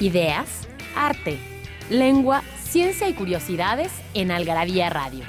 [0.00, 1.38] Ideas, arte,
[1.90, 5.26] lengua, ciencia y curiosidades en Algarabía Radio.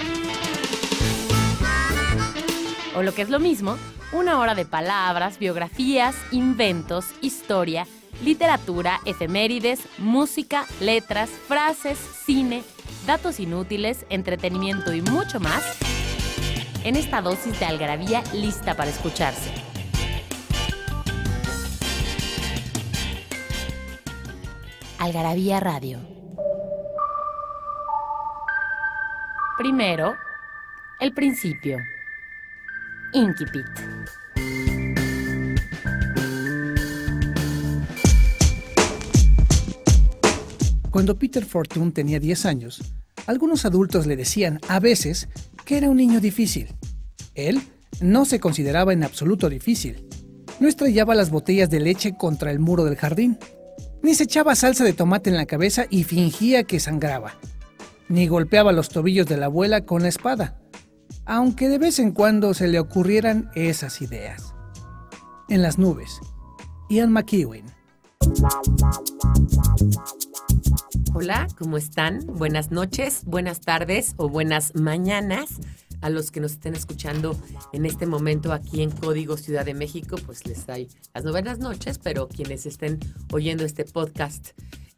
[2.96, 3.78] O lo que es lo mismo,
[4.14, 7.86] una hora de palabras, biografías, inventos, historia,
[8.24, 12.64] literatura, efemérides, música, letras, frases, cine,
[13.06, 15.64] datos inútiles, entretenimiento y mucho más
[16.86, 19.71] en esta dosis de algarabía lista para escucharse.
[25.02, 26.00] Algarabía Radio.
[29.58, 30.14] Primero,
[31.00, 31.80] el principio.
[33.12, 33.66] Inquipit.
[40.92, 42.94] Cuando Peter Fortune tenía 10 años,
[43.26, 45.30] algunos adultos le decían a veces
[45.66, 46.68] que era un niño difícil.
[47.34, 47.60] Él
[48.02, 50.08] no se consideraba en absoluto difícil.
[50.60, 53.40] No estrellaba las botellas de leche contra el muro del jardín,
[54.04, 57.34] ni se echaba salsa de tomate en la cabeza y fingía que sangraba,
[58.10, 60.60] ni golpeaba los tobillos de la abuela con la espada,
[61.26, 64.54] aunque de vez en cuando se le ocurrieran esas ideas.
[65.50, 66.20] En las nubes,
[66.90, 67.66] Ian McEwen.
[71.14, 72.26] Hola, ¿cómo están?
[72.26, 75.60] Buenas noches, buenas tardes o buenas mañanas
[76.02, 77.38] a los que nos estén escuchando
[77.74, 82.00] en este momento aquí en Código Ciudad de México, pues les doy las buenas noches,
[82.00, 83.00] pero quienes estén
[83.32, 84.50] oyendo este podcast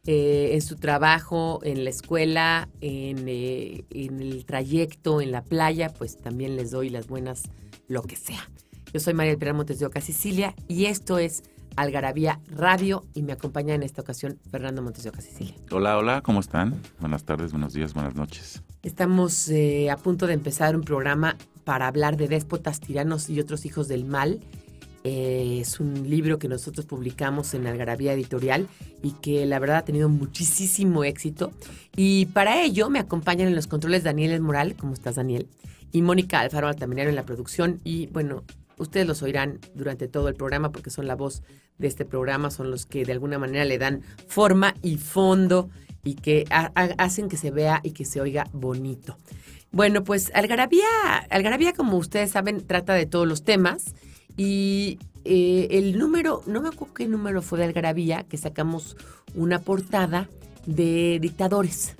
[0.06, 6.18] eh, en su trabajo, en la escuela, en, eh, el trayecto, en la playa, pues
[6.18, 7.44] también les doy las buenas,
[7.88, 8.50] lo que sea.
[8.92, 11.42] Yo soy María Pilar Montes de Oca, Sicilia, y esto es
[11.76, 15.54] Algarabía Radio y me acompaña en esta ocasión Fernando Montes de Oca, Sicilia.
[15.70, 16.80] Hola, hola, ¿cómo están?
[17.00, 18.62] Buenas tardes, buenos días, buenas noches.
[18.84, 23.64] Estamos eh, a punto de empezar un programa para hablar de déspotas, tiranos y otros
[23.64, 24.40] hijos del mal.
[25.04, 28.68] Eh, es un libro que nosotros publicamos en Algarabía Editorial
[29.02, 31.50] y que la verdad ha tenido muchísimo éxito.
[31.96, 35.48] Y para ello me acompañan en los controles Daniel Moral, ¿cómo estás Daniel?
[35.90, 37.80] Y Mónica Alfaro Altamirano en la producción.
[37.84, 38.44] Y bueno,
[38.76, 41.42] ustedes los oirán durante todo el programa porque son la voz
[41.78, 45.70] de este programa, son los que de alguna manera le dan forma y fondo
[46.04, 46.44] y que
[46.98, 49.16] hacen que se vea y que se oiga bonito.
[49.72, 50.86] Bueno, pues Algarabía,
[51.30, 53.94] Algarabía, como ustedes saben, trata de todos los temas
[54.36, 58.96] y eh, el número, no me acuerdo qué número fue de Algarabía, que sacamos
[59.34, 60.28] una portada
[60.66, 61.96] de dictadores.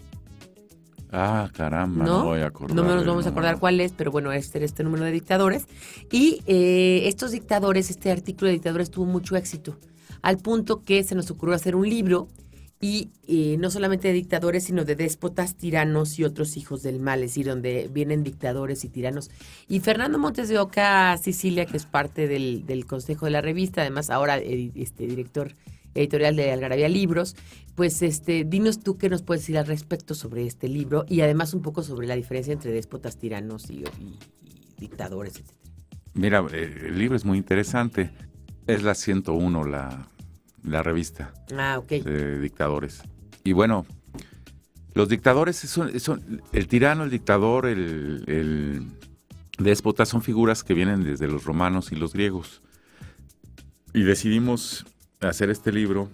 [1.10, 2.76] Ah, caramba, no, voy a acordar.
[2.76, 5.66] No nos vamos a acordar cuál es, pero bueno, este este número de dictadores.
[6.10, 9.76] Y eh, estos dictadores, este artículo de dictadores tuvo mucho éxito,
[10.22, 12.28] al punto que se nos ocurrió hacer un libro
[12.84, 17.22] y eh, no solamente de dictadores, sino de déspotas, tiranos y otros hijos del mal,
[17.22, 19.30] es decir, donde vienen dictadores y tiranos.
[19.68, 24.10] Y Fernando Montes de Oca, Sicilia, que es parte del, consejo de la revista, además
[24.10, 25.54] ahora este director
[25.94, 27.36] editorial de Algarabía Libros,
[27.74, 31.54] pues este, dinos tú qué nos puedes decir al respecto sobre este libro y además
[31.54, 33.84] un poco sobre la diferencia entre déspotas, tiranos y,
[34.76, 35.48] dictadores, etc.
[36.12, 38.10] Mira, eh, el libro es muy interesante.
[38.66, 40.06] Es la 101, la,
[40.64, 43.02] la revista ah, de dictadores.
[43.44, 43.86] Y bueno,
[44.94, 48.86] los dictadores son, son el tirano, el dictador, el, el
[49.58, 52.62] déspota son figuras que vienen desde los romanos y los griegos.
[53.92, 54.86] Y decidimos
[55.20, 56.08] hacer este libro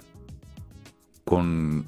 [1.25, 1.87] con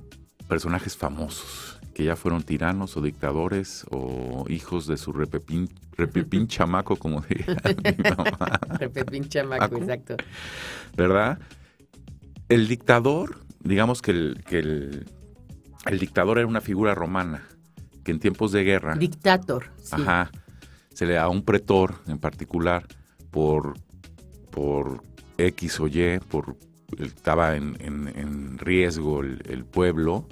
[0.48, 6.96] personajes famosos que ya fueron tiranos o dictadores o hijos de su repepín, repepín chamaco,
[6.96, 8.60] como diría mi mamá.
[8.78, 10.16] repepín chamaco, exacto.
[10.96, 11.38] ¿Verdad?
[12.52, 15.06] El dictador, digamos que el, que el,
[15.86, 17.46] el, dictador era una figura romana
[18.04, 18.94] que en tiempos de guerra...
[18.96, 19.70] Dictator.
[19.78, 19.92] Sí.
[19.92, 20.30] Ajá.
[20.92, 22.86] Se le da a un pretor en particular
[23.30, 23.74] por,
[24.50, 25.02] por
[25.38, 26.56] X o Y, por
[26.98, 30.28] estaba en, riesgo el, pueblo,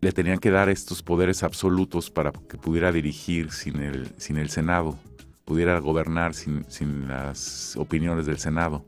[0.00, 4.50] le tenían que dar estos poderes absolutos para que pudiera dirigir sin el, sin el
[4.50, 4.98] Senado,
[5.44, 6.64] pudiera gobernar sin,
[7.08, 8.84] las opiniones del Senado.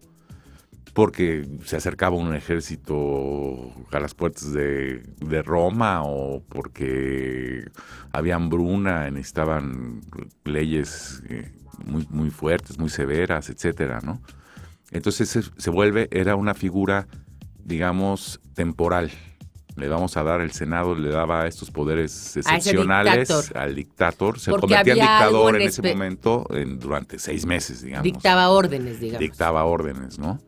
[0.96, 5.02] Porque se acercaba un ejército a las puertas de,
[5.44, 7.66] Roma o porque
[8.12, 10.00] había hambruna, necesitaban
[10.44, 11.52] leyes eh,
[11.84, 14.22] muy, muy fuertes, muy severas, etcétera, ¿no?
[14.90, 17.06] Entonces se, vuelve, era una figura,
[17.62, 19.10] digamos, temporal.
[19.76, 24.40] Le vamos a dar, el Senado le daba estos poderes excepcionales al dictador.
[24.40, 26.46] Se convertía en dictador en, ese momento
[26.78, 28.04] durante seis meses, digamos.
[28.04, 29.20] Dictaba órdenes, digamos.
[29.20, 30.40] Dictaba órdenes, ¿no?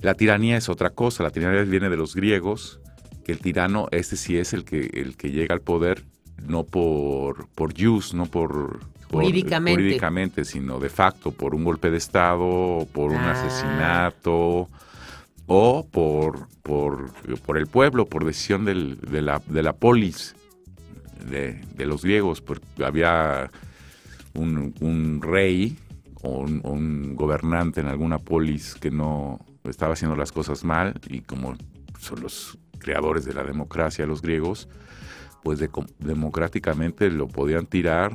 [0.00, 1.22] La tiranía es otra cosa.
[1.22, 2.80] La tiranía viene de los griegos,
[3.24, 6.04] que el tirano, este sí es el que, el que llega al poder,
[6.46, 9.80] no por, por jus, no por jurídicamente.
[9.80, 13.32] jurídicamente, sino de facto, por un golpe de Estado, por un ah.
[13.32, 14.68] asesinato,
[15.46, 17.10] o por, por,
[17.44, 20.34] por el pueblo, por decisión del, de, la, de la polis
[21.30, 23.50] de, de los griegos, porque había
[24.34, 25.78] un, un rey
[26.22, 31.20] o un, un gobernante en alguna polis que no estaba haciendo las cosas mal y
[31.20, 31.54] como
[31.98, 34.68] son los creadores de la democracia los griegos,
[35.42, 38.12] pues de- democráticamente lo podían tirar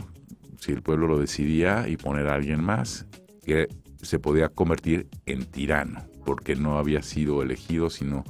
[0.59, 3.05] si el pueblo lo decidía y poner a alguien más
[3.43, 3.67] que
[4.01, 8.23] se podía convertir en tirano porque no había sido elegido sino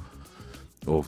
[0.86, 1.04] o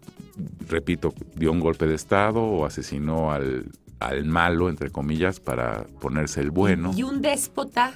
[0.69, 3.67] repito dio un golpe de estado o asesinó al,
[4.01, 6.93] al malo entre comillas para ponerse el bueno.
[6.97, 7.95] Y un déspota,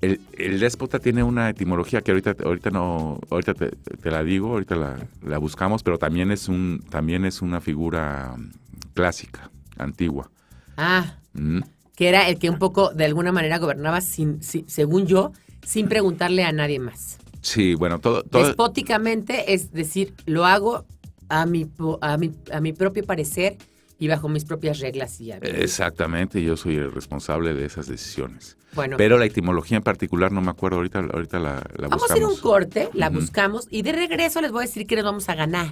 [0.00, 4.48] el, el déspota tiene una etimología que ahorita, ahorita no, ahorita te, te la digo,
[4.52, 4.96] ahorita la,
[5.26, 8.50] la buscamos, pero también es un, también es una figura mm,
[8.94, 10.30] clásica, antigua.
[10.76, 11.60] ah, Mm.
[11.96, 15.32] que era el que un poco de alguna manera gobernaba sin, sin- según yo,
[15.64, 17.18] sin preguntarle a nadie más.
[17.40, 20.84] Sí, bueno, todo, todo Despóticamente es decir, lo hago
[21.28, 21.66] a mi,
[22.00, 23.56] a mi, a mi propio parecer
[23.98, 25.58] y bajo mis propias reglas y hábitos.
[25.58, 28.56] exactamente, yo soy el responsable de esas decisiones.
[28.74, 32.16] Bueno, Pero la etimología en particular no me acuerdo, ahorita, ahorita la, la vamos a
[32.16, 32.34] ir a buscamos.
[32.34, 35.34] un corte, la buscamos y de regreso les voy a decir que nos vamos a
[35.36, 35.70] ganar.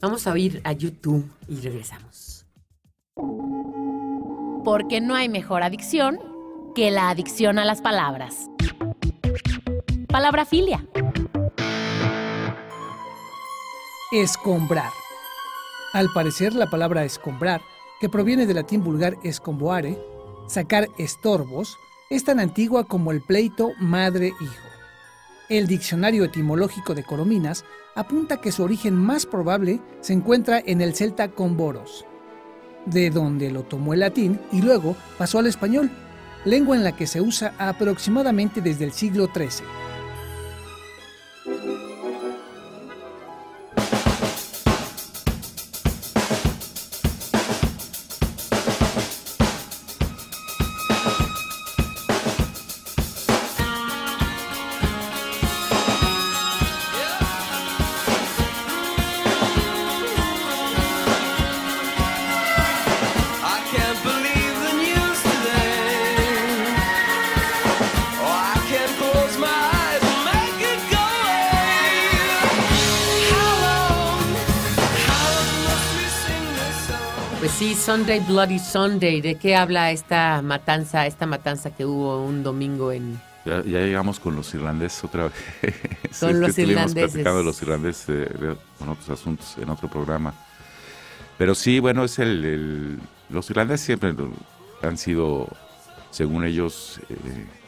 [0.00, 2.46] Vamos a ir a YouTube y regresamos.
[4.64, 6.18] Porque no hay mejor adicción
[6.74, 8.48] que la adicción a las palabras.
[10.08, 10.86] Palabra filia.
[14.10, 14.90] Escombrar.
[15.92, 17.60] Al parecer, la palabra escombrar,
[18.00, 19.98] que proviene del latín vulgar escomboare,
[20.46, 21.76] sacar estorbos,
[22.08, 24.68] es tan antigua como el pleito madre-hijo.
[25.50, 30.94] El diccionario etimológico de Corominas apunta que su origen más probable se encuentra en el
[30.94, 32.06] celta comboros,
[32.86, 35.90] de donde lo tomó el latín y luego pasó al español,
[36.46, 39.91] lengua en la que se usa aproximadamente desde el siglo XIII.
[77.42, 79.20] Pues sí, Sunday Bloody Sunday.
[79.20, 84.20] ¿De qué habla esta matanza, esta matanza que hubo un domingo en Ya, ya llegamos
[84.20, 85.32] con los irlandeses otra vez.
[86.08, 87.10] Es que los irlandeses.
[87.10, 90.32] platicando de los irlandeses de- con otros asuntos en otro programa.
[91.36, 94.14] Pero sí, bueno, es el, el- los irlandeses siempre
[94.80, 95.48] han sido,
[96.12, 97.16] según ellos, eh,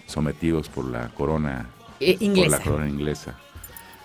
[0.07, 1.67] sometidos por la corona,
[1.99, 2.59] eh, por inglesa?
[2.59, 3.35] la corona inglesa.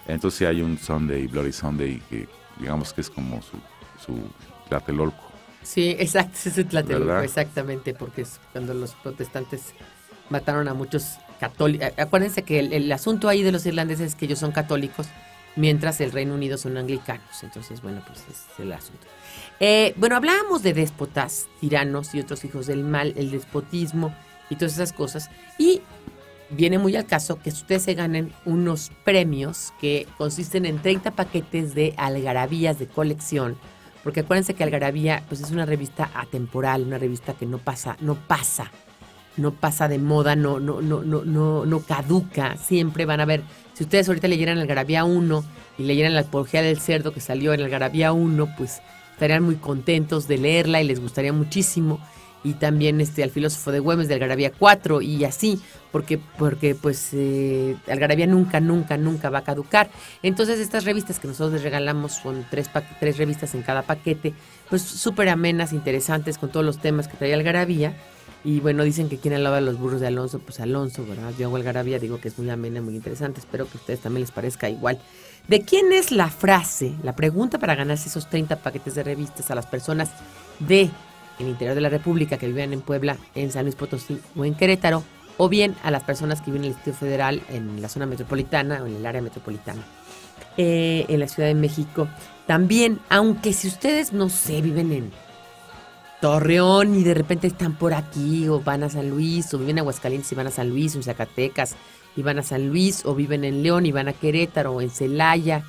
[0.07, 2.27] Entonces hay un Sunday, Bloody Sunday, que
[2.59, 3.57] digamos que es como su,
[4.03, 4.17] su
[4.67, 5.28] tlatelolco.
[5.69, 6.39] Sí, exacto,
[7.21, 9.73] exactamente, porque es cuando los protestantes
[10.29, 11.89] mataron a muchos católicos.
[11.97, 15.07] Acuérdense que el, el asunto ahí de los irlandeses es que ellos son católicos,
[15.55, 17.43] mientras el Reino Unido son anglicanos.
[17.43, 19.05] Entonces, bueno, pues es el asunto.
[19.59, 24.15] Eh, bueno, hablábamos de déspotas, tiranos y otros hijos del mal, el despotismo
[24.49, 25.29] y todas esas cosas.
[25.59, 25.83] Y
[26.49, 31.75] viene muy al caso que ustedes se ganen unos premios que consisten en 30 paquetes
[31.75, 33.55] de algarabías de colección.
[34.03, 38.15] Porque acuérdense que Algarabía pues es una revista atemporal, una revista que no pasa, no
[38.15, 38.71] pasa,
[39.37, 42.57] no pasa de moda, no, no, no, no, no, no caduca.
[42.57, 43.41] Siempre van a ver,
[43.73, 45.43] si ustedes ahorita leyeran Algarabía 1
[45.77, 48.81] y leyeran la apología del cerdo que salió en Algarabía 1, pues
[49.13, 51.99] estarían muy contentos de leerla y les gustaría muchísimo.
[52.43, 57.09] Y también este al filósofo de Güemes de Algarabía 4 y así, porque, porque pues
[57.13, 59.89] eh, Algarabía nunca, nunca, nunca va a caducar.
[60.23, 62.69] Entonces estas revistas que nosotros les regalamos son tres,
[62.99, 64.33] tres revistas en cada paquete,
[64.69, 67.95] pues súper amenas, interesantes con todos los temas que trae Algarabía.
[68.43, 71.33] Y bueno, dicen que quien hablaba de los burros de Alonso, pues Alonso, ¿verdad?
[71.37, 73.41] Yo hago Algarabía, digo que es muy amena, muy interesante.
[73.41, 74.97] Espero que a ustedes también les parezca igual.
[75.49, 79.55] ¿De quién es la frase, la pregunta para ganarse esos 30 paquetes de revistas a
[79.55, 80.09] las personas
[80.59, 80.89] de
[81.39, 84.55] el interior de la República que viven en Puebla, en San Luis Potosí o en
[84.55, 85.03] Querétaro,
[85.37, 88.83] o bien a las personas que viven en el Distrito Federal, en la zona metropolitana
[88.83, 89.81] o en el área metropolitana,
[90.57, 92.07] eh, en la Ciudad de México?
[92.45, 95.11] También, aunque si ustedes, no sé, viven en
[96.19, 99.79] Torreón y de repente están por aquí o van a San Luis o viven en
[99.79, 101.75] Aguascalientes y van a San Luis o en Zacatecas
[102.15, 104.89] y van a San Luis o viven en León y van a Querétaro o en
[104.89, 105.63] Celaya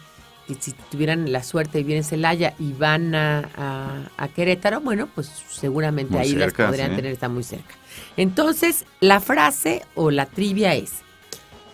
[0.58, 5.08] si tuvieran la suerte de vivir en Celaya y van a, a- a Querétaro, bueno,
[5.14, 6.96] pues seguramente Muy ahí las podrían sí.
[6.96, 7.74] tener, está muy cerca.
[8.16, 10.92] Entonces, la frase o la trivia es,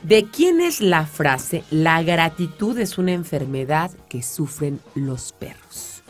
[0.03, 6.03] ¿De quién es la frase la gratitud es una enfermedad que sufren los perros?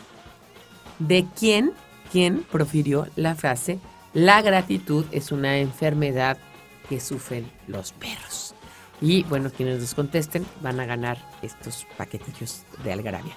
[0.99, 1.71] ¿De quién,
[2.11, 3.79] quién profirió la frase
[4.13, 6.37] la gratitud es una enfermedad
[6.89, 8.46] que sufren los perros?
[9.01, 13.33] Y bueno, quienes nos contesten van a ganar estos paquetillos de algarabia.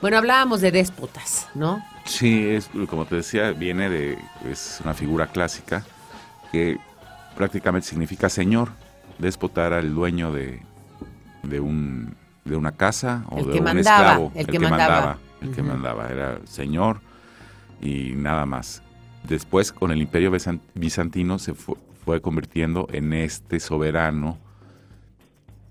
[0.00, 1.82] Bueno, hablábamos de déspotas, ¿no?
[2.04, 4.18] Sí, es, como te decía, viene de,
[4.50, 5.84] es una figura clásica
[6.52, 6.78] que
[7.36, 8.70] prácticamente significa señor.
[9.18, 10.60] Déspota era el dueño de,
[11.44, 14.32] de, un, de una casa o El de que un mandaba, esclavo.
[14.34, 15.18] el que mandaba.
[15.40, 17.00] El que mandaba, era señor
[17.80, 18.82] y nada más.
[19.28, 24.38] Después, con el imperio bizan- bizantino, se fu- fue convirtiendo en este soberano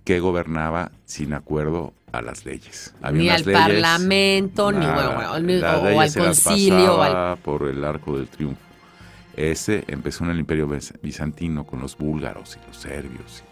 [0.04, 2.94] que gobernaba sin acuerdo a las leyes.
[3.02, 6.96] Había Ni al leyes, parlamento, ni bueno, bueno, ni- o, al concilio.
[6.96, 8.60] o al- pasaba por el arco del triunfo.
[9.36, 13.44] Ese empezó en el imperio biz- bizantino con los búlgaros y los serbios,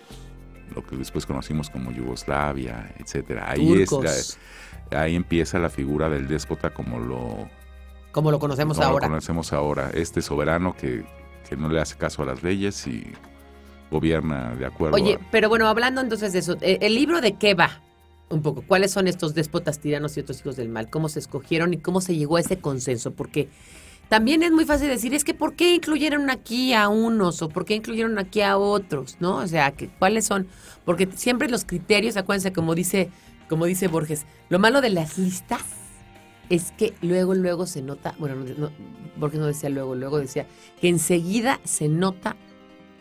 [0.69, 3.49] y lo que después conocimos como Yugoslavia, etcétera.
[3.49, 4.37] Ahí, es
[4.95, 7.49] ahí empieza la figura del déspota como lo,
[8.11, 9.07] como lo conocemos como lo ahora.
[9.07, 9.89] conocemos ahora.
[9.93, 11.03] Este soberano que,
[11.49, 13.11] que no le hace caso a las leyes y
[13.91, 17.33] gobierna de acuerdo Oye, a- pero bueno, hablando entonces de eso, eh, ¿el libro de
[17.33, 17.81] qué va?
[18.29, 20.89] Un poco, ¿cuáles son estos déspotas tiranos y otros hijos del mal?
[20.89, 23.11] ¿Cómo se escogieron y cómo se llegó a ese consenso?
[23.11, 23.49] Porque
[24.07, 27.65] también es muy fácil decir, es que ¿por qué incluyeron aquí a unos o por
[27.65, 29.17] qué incluyeron aquí a otros?
[29.19, 29.35] ¿No?
[29.37, 30.47] O sea, que, ¿cuáles son?
[30.85, 33.09] Porque siempre los criterios, acuérdense, como dice,
[33.49, 35.61] como dice Borges, lo malo de las listas
[36.49, 38.71] es que luego, luego se nota, bueno, no, no,
[39.17, 40.45] Borges no decía luego, luego decía
[40.79, 42.35] que enseguida se nota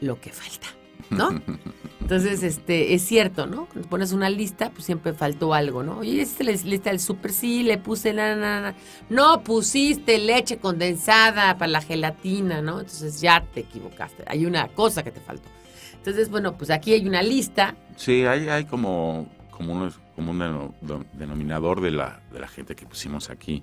[0.01, 0.67] lo que falta,
[1.11, 1.41] ¿no?
[2.01, 3.67] Entonces, este, es cierto, ¿no?
[3.67, 5.99] Cuando pones una lista, pues siempre faltó algo, ¿no?
[5.99, 8.75] Oye, esta es la lista del súper, sí, le puse la, na, na.
[9.09, 12.81] No pusiste leche condensada para la gelatina, ¿no?
[12.81, 14.25] Entonces ya te equivocaste.
[14.27, 15.49] Hay una cosa que te faltó.
[15.95, 17.77] Entonces, bueno, pues aquí hay una lista.
[17.97, 22.49] Sí, hay, hay como, como, un, como un deno- do- denominador de la, de la
[22.49, 23.63] gente que pusimos aquí.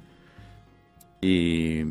[1.19, 1.83] Y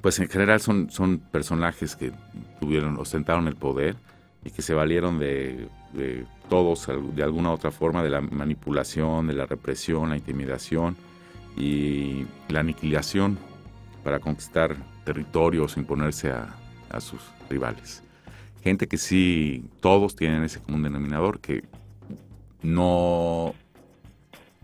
[0.00, 2.12] pues en general son, son personajes que
[2.60, 3.96] tuvieron, ostentaron el poder
[4.44, 5.68] y que se valieron de,
[6.48, 10.96] todos de alguna otra forma, de la manipulación, de la represión, la intimidación
[11.56, 13.38] y la aniquilación
[14.02, 16.54] para conquistar territorios, imponerse a,
[16.90, 18.02] a sus rivales.
[18.62, 21.64] Gente que sí, todos tienen ese común denominador, que
[22.62, 23.54] no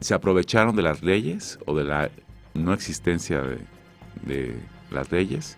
[0.00, 2.10] se aprovecharon de las leyes o de la
[2.54, 3.58] no existencia de,
[4.22, 4.56] de
[4.90, 5.56] las leyes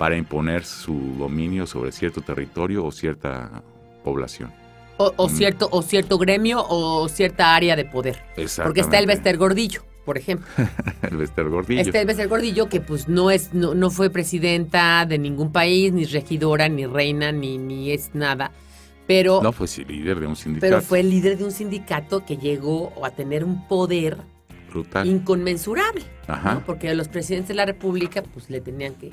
[0.00, 3.62] para imponer su dominio sobre cierto territorio o cierta
[4.02, 4.50] población.
[4.96, 8.18] O, o cierto, o cierto gremio o cierta área de poder.
[8.64, 9.04] Porque está el.
[9.04, 10.46] Bester Gordillo, por ejemplo.
[11.02, 11.82] el Bester Gordillo.
[11.82, 15.92] Está el Bester Gordillo, que pues no es, no, no fue presidenta de ningún país,
[15.92, 18.52] ni regidora, ni reina, ni, ni es nada.
[19.06, 20.70] Pero, No, pues sí, líder de un sindicato.
[20.70, 24.16] pero fue el líder de un sindicato que llegó a tener un poder
[24.72, 25.06] brutal.
[25.06, 26.04] inconmensurable.
[26.26, 26.54] Ajá.
[26.54, 26.64] ¿no?
[26.64, 29.10] Porque a los presidentes de la República, pues le tenían que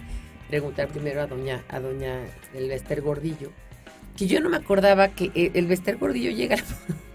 [0.49, 2.19] preguntar primero a doña, a doña
[2.53, 3.51] el Bester Gordillo.
[4.17, 6.63] Que yo no me acordaba que el, el Bester Gordillo llega al,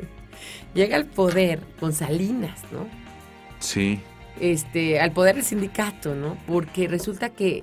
[0.74, 2.86] llega al poder con Salinas, ¿no?
[3.58, 4.00] Sí,
[4.40, 6.36] Este, al poder del sindicato, ¿no?
[6.46, 7.62] Porque resulta que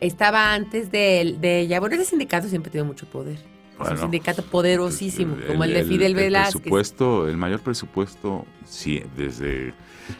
[0.00, 1.80] estaba antes de, de ella.
[1.80, 3.38] Bueno, ese sindicato siempre tiene mucho poder.
[3.82, 6.60] es un sindicato poderosísimo, como el, de Fidel el Velázquez.
[6.62, 9.74] presupuesto, el mayor presupuesto, sí, desde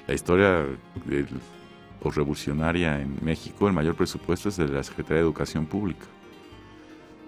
[0.07, 0.67] la historia
[1.07, 1.27] del
[2.01, 6.07] posrevolucionaria en México, el mayor presupuesto es de la Secretaría de Educación Pública.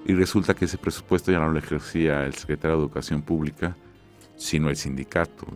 [0.05, 3.77] Y resulta que ese presupuesto ya no lo ejercía el secretario de Educación Pública,
[4.37, 5.47] sino el sindicato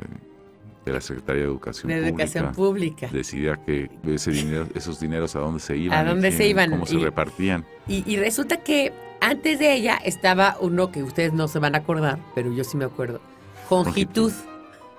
[0.85, 3.09] de, la Secretaría de Educación de educación pública.
[3.13, 5.99] Decidía que ese dinero, esos dineros a dónde se iban.
[5.99, 6.71] ¿A dónde se iban?
[6.71, 7.67] Cómo se Y- repartían.
[7.89, 11.79] Y, y resulta que antes de ella estaba uno que ustedes no se van a
[11.79, 13.21] acordar, pero yo sí me acuerdo.
[13.69, 14.33] Jongitud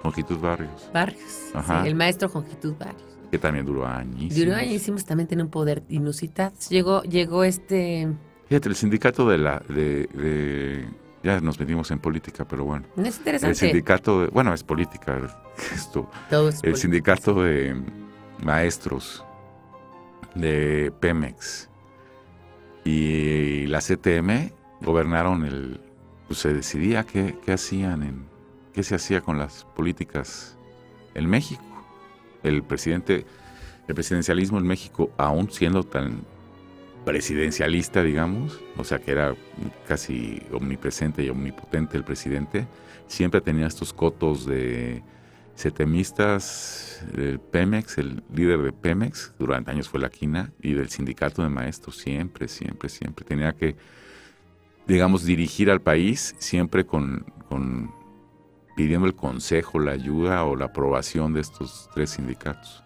[0.04, 1.52] Longitud Barrios, Barrios.
[1.54, 1.82] Ajá.
[1.82, 3.07] sí, el maestro Jongitud Barrios.
[3.32, 4.36] Que también duró años.
[4.36, 6.54] Duró añísimos, también tenía un poder inusitado.
[6.70, 8.08] Llegó, llegó este.
[8.48, 9.62] Fíjate, el sindicato de la...
[9.68, 10.88] De, de-
[11.24, 12.86] ya nos metimos en política, pero bueno.
[12.96, 13.56] No es El interesante.
[13.56, 15.20] sindicato, de, bueno, es política
[15.76, 16.10] esto.
[16.30, 17.76] Todo es El sindicato de
[18.44, 19.26] maestros
[20.36, 21.70] de Pemex
[22.86, 25.82] y la CTM gobernaron el...
[26.28, 28.26] Pues se decidía qué, qué hacían, en,
[28.74, 30.58] qué se hacía con las políticas
[31.14, 31.64] en México.
[32.48, 33.26] El presidente,
[33.88, 36.22] el presidencialismo en México, aún siendo tan
[37.06, 39.34] presidencialista, digamos, o sea que era
[39.88, 42.68] casi omnipresente y omnipotente el presidente,
[43.08, 45.02] siempre tenía estos cotos de
[45.56, 51.42] setemistas, el Pemex, el líder de Pemex, durante años fue la quina, y del sindicato
[51.42, 53.26] de maestros, siempre, siempre, siempre.
[53.26, 53.76] Tenía que
[54.88, 57.92] digamos, dirigir al país siempre con, con
[58.78, 62.84] pidiendo el consejo, la ayuda o la aprobación de estos tres sindicatos.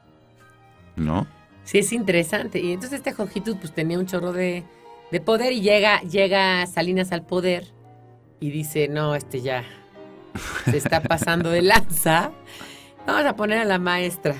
[0.95, 1.27] ¿No?
[1.65, 2.61] Sí, es interesante.
[2.61, 4.63] Y entonces este Jorgitud pues tenía un chorro de,
[5.11, 7.67] de poder y llega, llega Salinas al poder
[8.39, 9.65] y dice, no, este ya
[10.63, 12.31] se está pasando de lanza.
[13.05, 14.35] Vamos a poner a la maestra,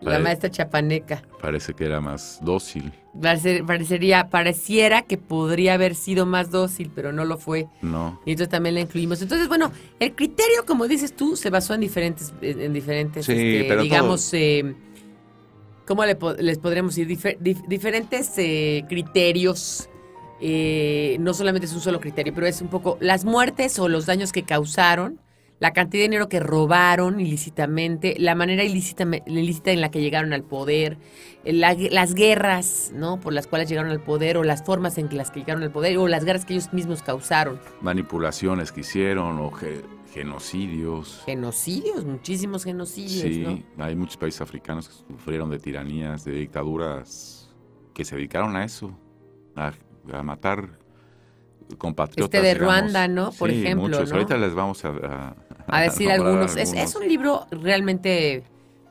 [0.00, 1.22] la maestra chapaneca.
[1.40, 7.12] Parece que era más dócil, Parece- parecería, pareciera que podría haber sido más dócil, pero
[7.12, 7.66] no lo fue.
[7.82, 8.20] ¿no?
[8.24, 9.20] Y entonces también la incluimos.
[9.20, 13.32] Entonces, bueno, el criterio, como dices tú, se basó en diferentes, en en diferentes, Sí,
[13.32, 14.74] este, pero digamos, eh,
[15.86, 17.08] ¿cómo le les podremos decir?
[17.18, 19.88] Difer- dif- diferentes eh, criterios.
[20.42, 24.06] eh, no solamente es un solo criterio, pero es un poco las muertes o los
[24.06, 25.20] daños que causaron,
[25.60, 30.32] la cantidad de dinero que robaron ilícitamente, la manera ilícita, ilícita en la que llegaron
[30.32, 30.96] al poder,
[31.44, 33.20] eh, la- las guerras, ¿no?
[33.20, 35.70] Por las cuales llegaron al poder o las formas en que las que llegaron al
[35.70, 37.60] poder o las guerras que ellos mismos causaron.
[37.82, 39.82] Manipulaciones que hicieron o ge-
[40.14, 41.22] genocidios.
[41.26, 43.84] Genocidios, muchísimos genocidios, Sí, ¿no?
[43.84, 47.50] hay muchos países africanos que sufrieron de tiranías, de dictaduras
[47.92, 48.98] que se dedicaron a eso,
[49.56, 49.72] a,
[50.10, 50.70] a matar
[51.78, 52.24] compatriotas.
[52.34, 52.74] Este de digamos.
[52.80, 53.30] Ruanda, ¿no?
[53.32, 54.08] Por Sí, ejemplo, muchos.
[54.08, 54.14] ¿no?
[54.16, 55.36] Ahorita les vamos a, a-
[55.72, 56.56] A decir nombrar algunos.
[56.56, 58.44] Es, es un libro realmente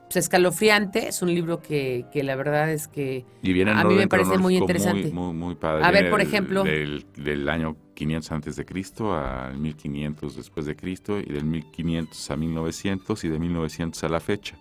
[0.04, 3.26] pues, escalofriante, es un libro que, que la verdad es que...
[3.44, 5.12] Y a mí me parece muy interesante.
[5.12, 5.86] Muy, muy, muy padre.
[5.86, 6.64] A ver, por ejemplo.
[6.64, 12.32] Del, del año 500 antes de Cristo al 1500 después de Cristo y del 1500
[12.32, 14.58] a 1900 y de 1900 a la fecha.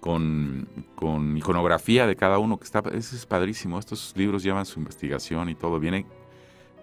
[0.00, 3.78] Con, con iconografía de cada uno, que está, eso es padrísimo.
[3.78, 5.78] Estos libros llevan su investigación y todo.
[5.78, 6.06] Viene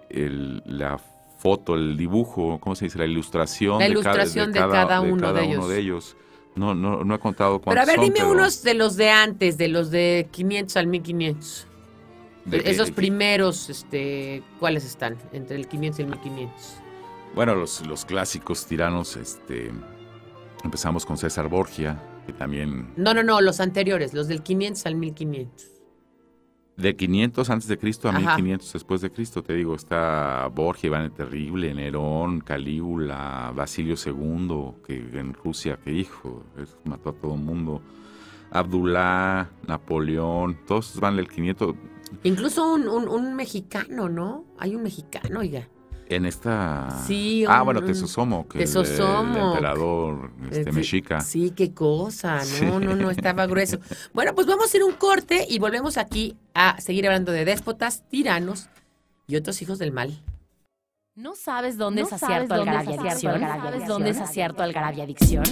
[0.10, 0.98] el- la
[1.40, 3.00] foto, el dibujo, ¿cómo se dice?
[3.00, 5.70] La ilustración, La de, ilustración de cada, cada uno cada de uno ellos.
[5.70, 6.18] de ellos.
[6.56, 8.98] No, no, no he contado Pero cuántos a ver, son, dime pero unos de los
[8.98, 11.68] de antes, de los de 500 al 1500.
[12.46, 15.18] de Esos primeros, este, ¿cuáles están?
[15.32, 16.54] Entre el 500 y el 1500.
[17.36, 19.72] Bueno, los, los clásicos tiranos, este,
[20.66, 24.96] empezamos con César Borgia, que también No, no, no, los anteriores, los del 500 al
[24.96, 25.79] 1500.
[26.80, 28.20] De 500 antes de Cristo a Ajá.
[28.38, 34.82] 1500 después de Cristo, te digo, está Borgia, Iván el Terrible, Nerón, Calígula, Basilio II,
[34.86, 36.44] que en Rusia, que hijo,
[36.86, 37.82] mató a todo el mundo,
[38.52, 41.76] Abdullah, Napoleón, todos van del 500.
[42.24, 44.46] Incluso un, un, un mexicano, ¿no?
[44.58, 45.68] Hay un mexicano, oiga.
[46.10, 46.90] En esta...
[47.06, 49.50] Sí, Ah, un- bueno, un- Tesosomo, que es el, Tesosomo.
[49.54, 51.22] emperador este, Eh, mexica.
[51.22, 52.38] Sí, qué cosa.
[52.40, 52.66] No, Sí.
[52.66, 53.78] no, no, estaba grueso.
[54.14, 57.46] Bueno, pues vamos a ir a un corte y volvemos aquí a seguir hablando de
[57.46, 58.70] déspotas, tiranos
[59.28, 60.20] y otros hijos del mal.
[61.16, 63.40] ¿No sabes dónde ¿No es acierto Algarabia Adicción?
[63.42, 65.44] ¿Sabes dónde es acierto Algarabia Adicción?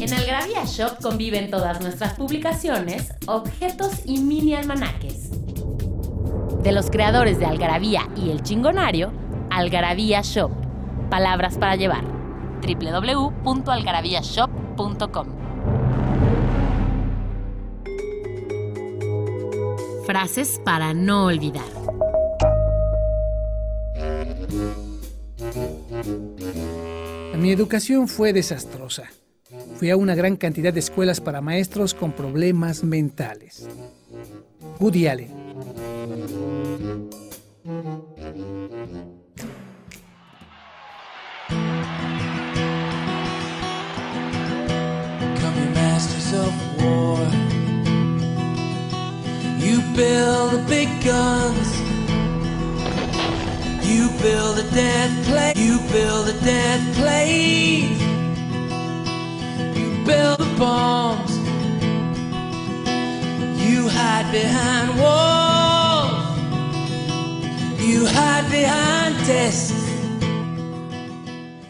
[0.00, 5.30] En Algarabia Shop conviven todas nuestras publicaciones, objetos y mini almanaques.
[6.62, 9.12] De los creadores de Algarabía y El Chingonario,
[9.54, 10.50] Algarabía Shop.
[11.10, 12.02] Palabras para llevar.
[12.60, 15.26] www.algarabíashop.com
[20.04, 21.62] Frases para no olvidar.
[27.38, 29.04] Mi educación fue desastrosa.
[29.76, 33.68] Fui a una gran cantidad de escuelas para maestros con problemas mentales.
[34.80, 35.44] Woody Allen.
[46.34, 47.18] Of war.
[49.64, 51.70] You build the big guns.
[53.86, 55.56] You build a dead plane.
[55.56, 56.28] You build
[56.96, 57.98] a.
[59.78, 61.32] You build the bombs.
[63.66, 66.38] You hide behind walls.
[67.80, 69.83] You hide behind desks.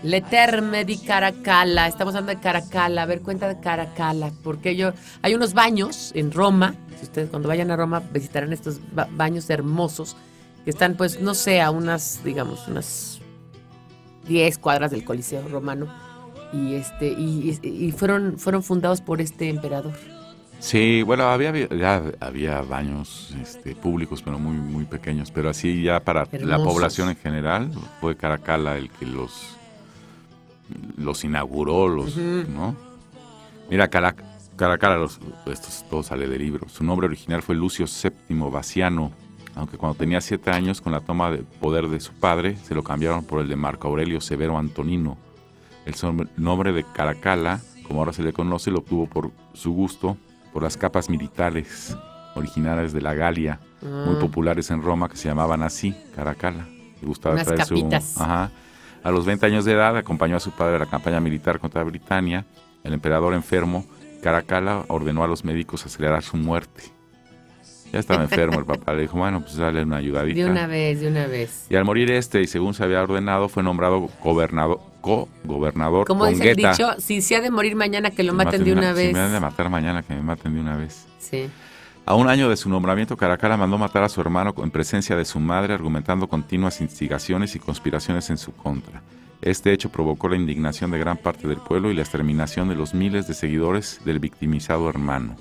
[0.05, 1.87] Leterme di Caracalla.
[1.88, 3.03] Estamos hablando de Caracalla.
[3.03, 4.31] A ver, cuenta de Caracalla.
[4.43, 6.75] Porque yo, hay unos baños en Roma.
[6.99, 10.17] Si ustedes cuando vayan a Roma visitarán estos ba- baños hermosos.
[10.64, 13.19] Que están, pues, no sé, a unas, digamos, unas
[14.29, 15.87] 10 cuadras del Coliseo romano.
[16.53, 19.93] Y este, y, y- fueron, fueron fundados por este emperador.
[20.61, 25.31] Sí, bueno, había, ya había baños este, públicos, pero muy, muy pequeños.
[25.31, 29.57] Pero así ya para la población en general, fue Caracalla el que los,
[30.96, 32.77] los inauguró, los, ¿no?
[33.70, 36.68] Mira, Caracalla, los, esto es- todo sale de libro.
[36.68, 39.12] Su nombre original fue Lucio VII Baciano,
[39.57, 42.83] aunque cuando tenía siete años, con la toma de poder de su padre, se lo
[42.83, 45.16] cambiaron por el de Marco Aurelio Severo Antonino.
[45.87, 45.94] El
[46.37, 50.16] nombre de Caracalla, como ahora se le conoce, lo obtuvo por su gusto
[50.53, 51.96] por las capas militares
[52.37, 54.20] originarias de la Galia, muy Ah.
[54.20, 56.66] populares en Roma, que se llamaban así, Caracalla.
[57.00, 57.88] Le gustaba Unas traer su-
[58.22, 58.50] ajá.
[59.05, 61.85] A los 20 años de edad acompañó a su padre a la campaña militar contra
[61.85, 62.47] Britania.
[62.83, 63.85] El emperador enfermo,
[64.23, 66.83] Caracalla, ordenó a los médicos acelerar su muerte.
[67.93, 68.95] Ya estaba enfermo el papá.
[68.95, 70.40] Le dijo, bueno, pues dale una ayudadita.
[70.40, 71.67] De una vez, de una vez.
[71.69, 76.51] Y al morir este, y según se había ordenado, fue nombrado gobernador, co-gobernador Como dice
[76.51, 79.12] el dicho, si se ha de morir mañana, que lo maten de una Si vez.
[79.12, 81.07] me han de matar mañana, que me maten de una vez.
[81.19, 81.49] Sí.
[82.07, 85.25] A un año de su nombramiento, Caracalla mandó matar a su hermano en presencia de
[85.25, 89.01] su madre, argumentando continuas instigaciones y conspiraciones en su contra.
[89.40, 92.93] Este hecho provocó la indignación de gran parte del pueblo y la exterminación de los
[92.93, 95.37] miles de seguidores del victimizado hermano.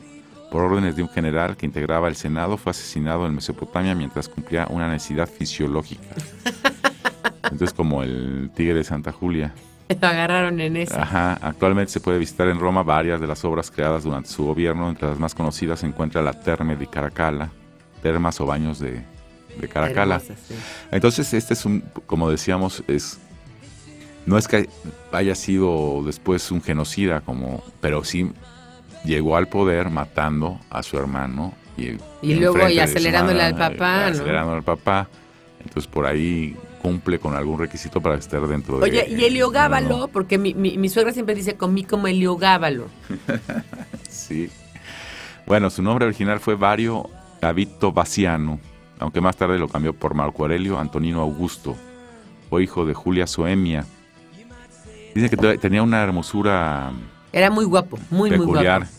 [0.51, 4.65] Por órdenes de un general que integraba el Senado, fue asesinado en Mesopotamia mientras cumplía
[4.69, 6.15] una necesidad fisiológica.
[7.43, 9.53] Entonces, como el tigre de Santa Julia.
[10.01, 10.99] Lo agarraron en eso.
[10.99, 14.89] Ajá, actualmente se puede visitar en Roma varias de las obras creadas durante su gobierno.
[14.89, 17.49] Entre las más conocidas se encuentra la Terme de Caracalla,
[18.01, 19.03] termas o baños de,
[19.59, 20.15] de Caracalla.
[20.15, 20.55] Hermosa, sí.
[20.91, 23.19] Entonces, este es un, como decíamos, es
[24.25, 24.69] no es que
[25.11, 28.31] haya sido después un genocida, como, pero sí
[29.03, 34.11] llegó al poder matando a su hermano y, Y luego, y acelerándole al papá, y
[34.11, 34.15] ¿no?
[34.15, 35.09] Acelerándole al papá.
[35.59, 38.83] Entonces, por ahí cumple con algún requisito para estar dentro de.
[38.83, 42.87] Oye, y Heliogábalo, no, porque mi, mi, mi suegra siempre dice comí como Heliogábalo.
[44.09, 44.49] Sí.
[45.47, 47.09] Bueno, su nombre original fue Vario
[47.41, 48.59] Gavito Baciano,
[48.99, 51.75] aunque más tarde lo cambió por Marco Aurelio Antonino Augusto.
[52.49, 53.85] Fue hijo de Julia Soemia.
[55.15, 56.91] Dice que te- tenía una hermosura
[57.31, 58.81] Era muy guapo, muy, muy peculiar.
[58.81, 58.93] guapo.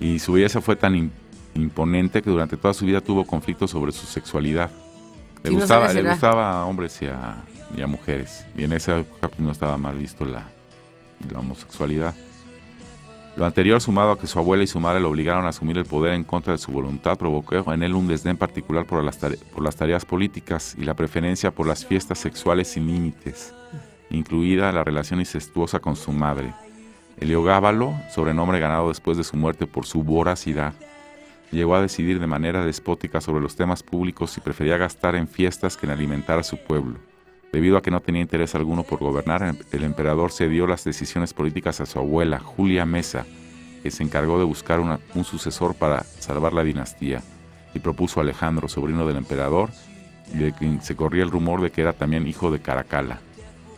[0.00, 1.10] Y su belleza fue tan im-
[1.54, 4.70] imponente que durante toda su vida tuvo conflictos sobre su sexualidad.
[5.42, 7.36] Le, gustaba, le gustaba a hombres y a,
[7.76, 8.44] y a mujeres.
[8.56, 10.44] Y en esa época pues, no estaba mal visto la,
[11.32, 12.14] la homosexualidad.
[13.36, 15.84] Lo anterior, sumado a que su abuela y su madre lo obligaron a asumir el
[15.84, 19.62] poder en contra de su voluntad, provocó en él un desdén particular por las, por
[19.62, 23.54] las tareas políticas y la preferencia por las fiestas sexuales sin límites,
[24.10, 26.52] incluida la relación incestuosa con su madre.
[27.18, 30.74] Heliogábalo, sobrenombre ganado después de su muerte por su voracidad,
[31.50, 35.76] llegó a decidir de manera despótica sobre los temas públicos y prefería gastar en fiestas
[35.76, 36.98] que en alimentar a su pueblo.
[37.52, 41.34] Debido a que no tenía interés alguno por gobernar, em- el emperador cedió las decisiones
[41.34, 43.26] políticas a su abuela, Julia Mesa,
[43.82, 47.22] que se encargó de buscar un sucesor para salvar la dinastía,
[47.74, 49.70] y propuso a Alejandro, sobrino del emperador,
[50.32, 53.18] de quien se corría el rumor de que era también hijo de Caracalla,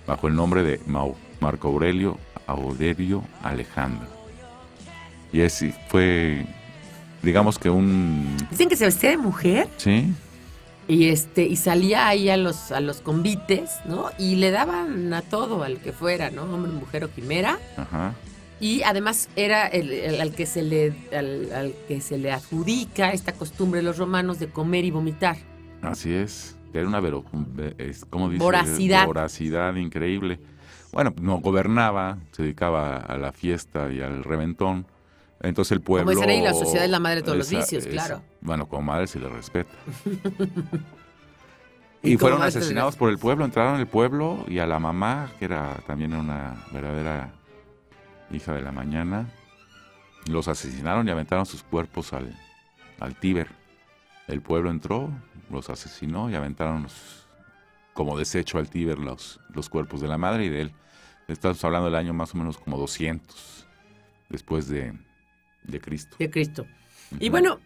[0.07, 4.07] bajo el nombre de Mau- Marco Aurelio Audelio Alejandro.
[5.33, 6.45] Y así fue,
[7.23, 8.37] digamos que un...
[8.51, 10.13] Dicen que se vestía de mujer ¿Sí?
[10.89, 14.07] y este y salía ahí a los a los convites, ¿no?
[14.19, 16.43] Y le daban a todo, al que fuera, ¿no?
[16.43, 17.59] Hombre, mujer o quimera.
[17.77, 18.15] Ajá.
[18.61, 23.13] Y además era el, el- al que se le al, al que se le adjudica
[23.13, 25.37] esta costumbre de los romanos de comer y vomitar.
[25.83, 26.57] Así es.
[26.75, 27.25] Era una vero,
[28.11, 28.43] ¿cómo dice?
[28.43, 29.05] Voracidad.
[29.07, 30.39] Voracidad increíble.
[30.93, 34.87] Bueno, no gobernaba, se dedicaba a la fiesta y al reventón.
[35.43, 36.11] Entonces el pueblo...
[36.11, 38.23] dicen ahí, la sociedad es la madre de todos los vicios, esa- claro.
[38.41, 39.71] Bueno, como madre se le respeta.
[42.05, 45.31] Y y como fueron asesinados por el pueblo, entraron el pueblo y a la mamá,
[45.39, 47.31] que era también una verdadera
[48.33, 49.29] hija de la mañana,
[50.27, 52.37] los asesinaron y aventaron sus cuerpos al,
[52.99, 53.47] al Tíber.
[54.27, 55.11] El pueblo entró,
[55.49, 57.29] los asesinó y aventaron los-
[57.95, 60.73] como desecho al Tíber los, los cuerpos de la madre y de él.
[61.29, 63.65] Estamos hablando del año más o menos como 200
[64.29, 64.93] después de,
[65.65, 66.17] de Cristo.
[66.19, 66.67] de Cristo.
[67.21, 67.59] Y bueno,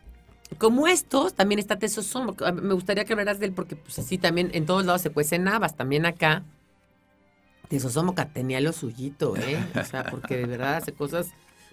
[0.58, 2.36] como estos, también está Tesosomo.
[2.36, 5.02] que, ah, Me gustaría que hablaras de él porque pues así también en todos lados
[5.02, 6.42] se cuecen habas, también acá.
[7.68, 9.58] Tesosomo tenía lo suyito, ¿eh?
[9.80, 11.28] O sea, porque de verdad hace cosas...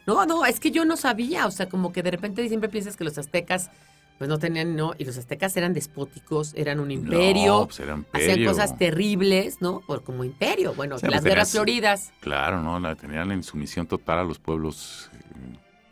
[0.07, 2.97] No, no, es que yo no sabía, o sea, como que de repente siempre piensas
[2.97, 3.69] que los aztecas
[4.17, 7.97] pues no tenían, no, y los aztecas eran despóticos, eran un imperio, No, pues era
[8.13, 9.81] hacían cosas terribles, ¿no?
[9.81, 12.79] Por como imperio, bueno, las pues guerras tenías- floridas, Claro, ¿no?
[12.79, 15.09] La tenían en sumisión total a los pueblos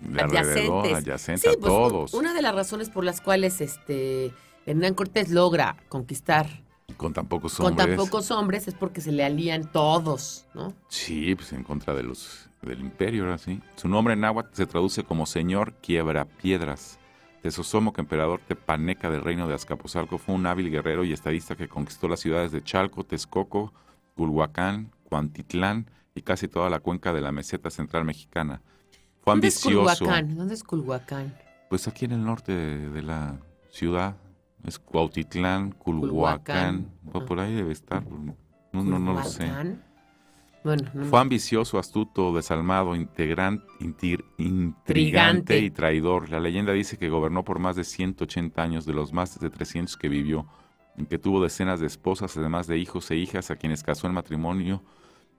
[0.01, 0.39] de adyacentes.
[0.39, 2.13] alrededor, adyacentes Sí, a pues, todos.
[2.13, 4.33] Una de las razones por las cuales este
[4.65, 6.47] Hernán Cortés logra conquistar
[6.97, 7.87] Con tan pocos con hombres.
[7.87, 10.73] tan pocos hombres es porque se le alían todos, ¿no?
[10.87, 13.59] Sí, pues en contra de los del imperio, ahora sí.
[13.75, 16.99] Su nombre en náhuatl se traduce como Señor Quiebra Piedras.
[17.41, 22.07] Tesosomoc, emperador tepaneca del reino de Azcapotzalco, fue un hábil guerrero y estadista que conquistó
[22.07, 23.73] las ciudades de Chalco, Texcoco,
[24.15, 28.61] Culhuacán, Cuantitlán y casi toda la cuenca de la meseta central mexicana.
[29.23, 29.59] Fue ¿Dónde es.
[29.63, 30.35] Culhuacán?
[30.35, 31.35] ¿Dónde es Culhuacán?
[31.69, 34.17] Pues aquí en el norte de, de la ciudad
[34.65, 36.91] es Cuautitlán, Culhuacán,
[37.27, 38.35] por ahí debe estar, no,
[38.83, 39.45] no, no lo sé.
[39.45, 39.83] Culhuacán.
[40.63, 44.77] Bueno, no Fue ambicioso, astuto, desalmado, integran- intir- intrigante
[45.57, 45.57] Intrigante.
[45.59, 46.29] y traidor.
[46.29, 49.97] La leyenda dice que gobernó por más de 180 años, de los más de 300
[49.97, 50.45] que vivió.
[50.97, 54.13] en que tuvo decenas de esposas, además de hijos e hijas a quienes casó en
[54.13, 54.83] matrimonio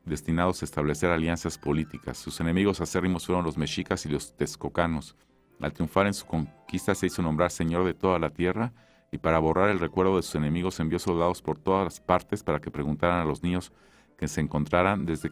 [0.04, 2.18] destinados a establecer alianzas políticas.
[2.18, 5.16] Sus enemigos acérrimos fueron los mexicas y los texcocanos.
[5.60, 8.72] Al triunfar en su conquista se hizo nombrar señor de toda la tierra
[9.12, 12.60] y para borrar el recuerdo de sus enemigos envió soldados por todas las partes para
[12.60, 13.72] que preguntaran a los niños
[14.16, 15.30] que se encontraran desde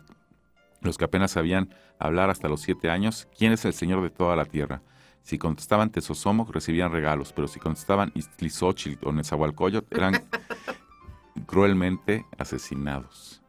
[0.83, 4.37] los que apenas sabían hablar hasta los siete años, ¿quién es el señor de toda
[4.37, 4.83] la tierra?
[5.23, 10.25] Si contestaban Tezosomoc, recibían regalos, pero si contestaban Iztlizóchitl o Nezahualcóyotl, eran
[11.47, 13.40] cruelmente asesinados.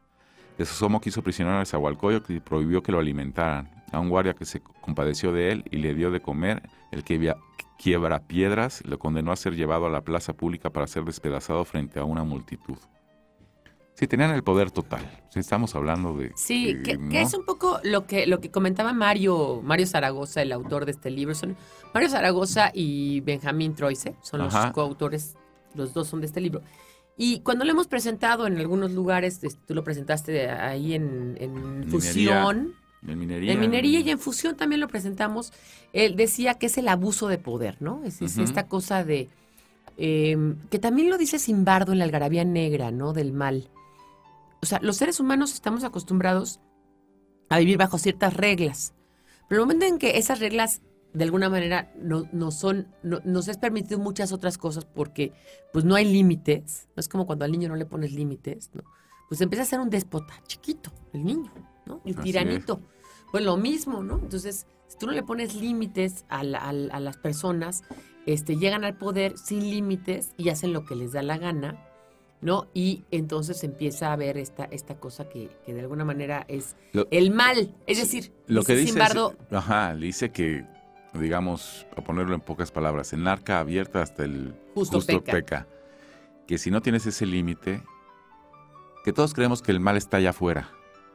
[0.57, 3.69] Tezosomoc hizo prisionero a Nezahualcóyotl y prohibió que lo alimentaran.
[3.91, 6.61] A un guardia que se compadeció de él y le dio de comer,
[6.91, 7.35] el que via-
[7.77, 11.99] quiebra piedras, lo condenó a ser llevado a la plaza pública para ser despedazado frente
[11.99, 12.77] a una multitud.
[13.95, 15.01] Sí, tenían el poder total.
[15.35, 16.31] Estamos hablando de...
[16.35, 20.41] Sí, eh, que, que es un poco lo que, lo que comentaba Mario, Mario Zaragoza,
[20.41, 21.35] el autor de este libro.
[21.35, 21.55] Son
[21.93, 24.71] Mario Zaragoza y Benjamín Troise, son los Ajá.
[24.71, 25.35] coautores,
[25.75, 26.61] los dos son de este libro.
[27.17, 31.85] Y cuando lo hemos presentado en algunos lugares, es- tú lo presentaste ahí en.
[31.89, 32.73] Fusión,
[33.07, 33.53] En minería.
[33.53, 35.51] en minería y en fusión también lo presentamos.
[35.93, 38.01] Él decía que es el abuso de poder, ¿no?
[38.05, 39.29] Es, esta cosa de.
[39.97, 43.13] eh, que también lo dice Simbardo en la algarabía negra, ¿no?
[43.13, 43.69] Del mal.
[44.61, 46.59] O sea, los seres humanos estamos acostumbrados
[47.49, 48.93] a vivir bajo ciertas reglas.
[49.49, 50.81] Pero el momento en que esas reglas,
[51.13, 52.87] de alguna manera, no, no son.
[53.03, 55.33] No, nos es permitido muchas otras cosas porque,
[55.73, 56.87] pues, no hay límites.
[56.95, 58.83] No es como cuando al niño no le pones límites, ¿no?
[59.29, 61.51] Pues empieza a ser un déspota, chiquito, el niño,
[61.85, 62.01] ¿no?
[62.05, 62.81] El Así tiranito.
[63.31, 64.19] Pues lo mismo, ¿no?
[64.19, 67.83] Entonces, si tú no le pones límites a, la- a la- a las personas,
[68.25, 71.77] este, llegan al poder sin límites y hacen lo que les da la gana,
[72.41, 72.67] ¿no?
[72.73, 77.07] Y entonces empieza a ver esta, esta cosa que, que de alguna manera es Lo-
[77.11, 77.73] el mal.
[77.87, 80.65] Es decir, Lo que dice Simbardo, ajá, dice que,
[81.13, 85.31] digamos, a ponerlo en pocas palabras, en arca abierta hasta el Justo peca.
[85.31, 85.67] peca.
[86.47, 87.81] Que si no tienes ese límite,
[89.03, 90.69] que todos creemos que el mal está allá afuera,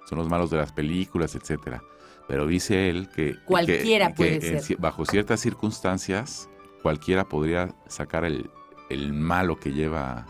[0.09, 1.83] son los malos de las películas, etcétera.
[2.29, 4.77] Pero dice él que, Cualquiera que- puede que ser.
[4.79, 6.49] bajo ciertas circunstancias,
[6.83, 8.51] cualquiera podría sacar el,
[8.91, 10.27] el malo que lleva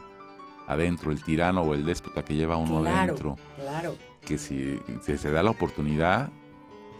[0.66, 2.96] adentro, el tirano o el déspota que lleva uno Claro.
[2.98, 3.96] adentro claro.
[4.20, 6.30] que si, si se da la oportunidad,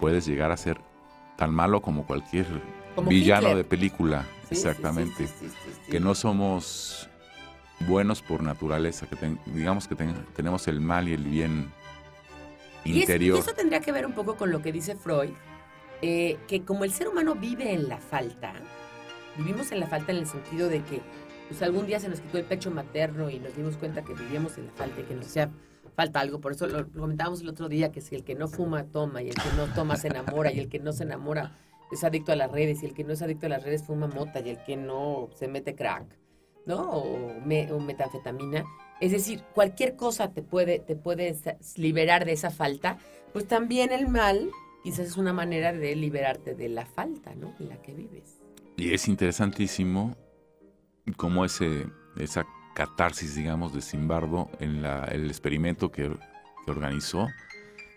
[0.01, 0.81] puedes llegar a ser
[1.37, 2.47] tan malo como cualquier
[2.95, 3.57] Como villano Hitler.
[3.59, 4.25] de película.
[4.49, 5.27] Sí, Exactamente.
[5.27, 5.91] sí, sí.
[5.91, 7.09] Que no somos
[7.81, 11.71] buenos por naturaleza, que ten- digamos que ten- tenemos el mal y el bien
[12.85, 13.37] Y es- interior.
[13.37, 15.31] Y eso tendría que ver un poco con lo que dice Freud,
[16.03, 18.53] eh, que como el ser humano vive en la falta,
[19.37, 21.01] vivimos en la falta en el sentido de que
[21.49, 24.57] pues, algún día se nos quitó el pecho materno y nos dimos cuenta que vivíamos
[24.59, 25.51] en la falta y que nos hacía
[25.97, 26.41] falta algo.
[26.41, 29.29] Por eso lo, comentábamos el otro día, que si el que no fuma, toma, y
[29.31, 31.59] el que no toma se enamora, y el que no se enamora
[31.91, 34.07] es adicto a las redes, y el que no es adicto a las redes fuma
[34.07, 36.07] mota, y el que no se mete crack,
[36.67, 36.83] ¿no?
[36.91, 38.65] O, me- metanfetamina.
[39.01, 41.35] Es decir, cualquier cosa te puede, te puede
[41.77, 42.99] liberar de esa falta,
[43.33, 44.51] pues también el mal
[44.83, 47.55] quizás es una manera de liberarte de la falta, ¿no?
[47.59, 48.41] En la que vives.
[48.77, 50.17] Y es interesantísimo
[51.17, 56.15] cómo ese, esa catarsis, digamos, de Simbardo en la- el experimento que,
[56.65, 57.27] que organizó.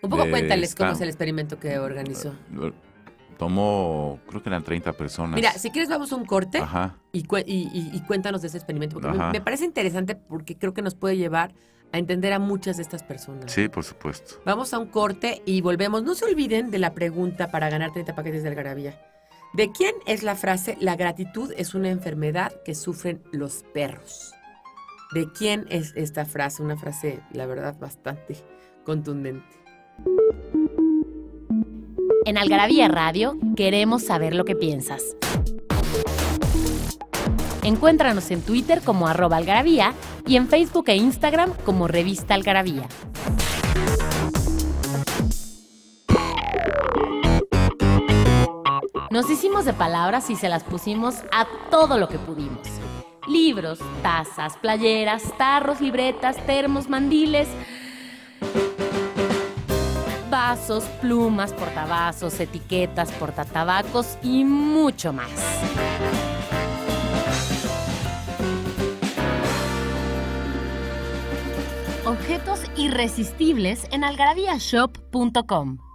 [0.02, 2.34] Un poco de cuéntales cómo es el experimento que organizó.
[3.36, 5.34] Tomó, creo que eran 30 personas.
[5.34, 6.96] Mira, si quieres vamos a un corte Ajá.
[7.12, 7.22] y,
[8.06, 11.52] cuéntanos de ese experimento, porque me, me parece interesante porque creo que nos puede llevar
[11.92, 13.52] a entender a muchas de estas personas.
[13.52, 14.40] Sí, por supuesto.
[14.46, 16.02] Vamos a un corte y volvemos.
[16.02, 18.98] No se olviden de la pregunta para ganar 30 paquetes de algarabía.
[19.52, 24.32] ¿De quién es la frase la gratitud es una enfermedad que sufren los perros?
[25.12, 26.62] ¿De quién es esta frase?
[26.62, 28.36] Una frase, la verdad, bastante
[28.84, 29.44] contundente.
[32.24, 35.02] En Algarabía Radio queremos saber lo que piensas.
[37.64, 39.94] Encuéntranos en Twitter como arroba algarabía
[40.26, 42.86] y en Facebook e Instagram como revista algarabía.
[49.10, 52.79] Nos hicimos de palabras y se las pusimos a todo lo que pudimos.
[53.26, 57.48] Libros, tazas, playeras, tarros, libretas, termos, mandiles,
[60.30, 65.30] vasos, plumas, portavasos, etiquetas, portatabacos y mucho más.
[72.06, 75.89] Objetos irresistibles en algarabíashop.com.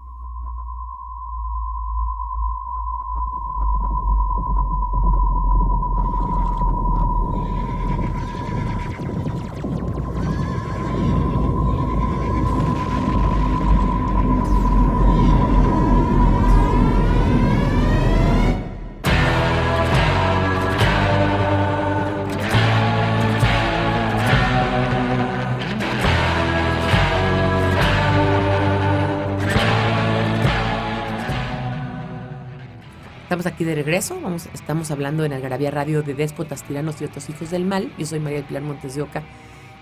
[33.35, 37.29] Estamos aquí de regreso, vamos, estamos hablando en Algarabía Radio de Déspotas, Tiranos y otros
[37.29, 37.91] hijos del mal.
[37.97, 39.23] Yo soy María del Pilar Montes de Oca,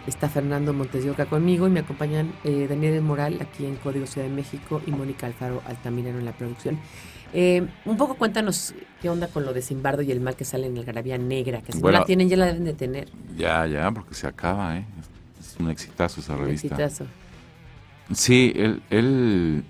[0.08, 4.08] está Fernando Montes de Oca conmigo y me acompañan eh, Daniel Moral aquí en Código
[4.08, 6.80] Ciudad de México y Mónica Alfaro Altamirano en la producción.
[7.32, 10.66] Eh, un poco cuéntanos qué onda con lo de Simbardo y el mal que sale
[10.66, 11.98] en Algarabía Negra, que si Bueno.
[11.98, 13.08] no la tienen ya la deben de tener.
[13.38, 14.86] Ya, ya, porque se acaba, ¿eh?
[15.40, 16.70] Es un exitazo esa Un revista.
[16.70, 17.06] exitazo.
[18.16, 19.64] Sí, él, él,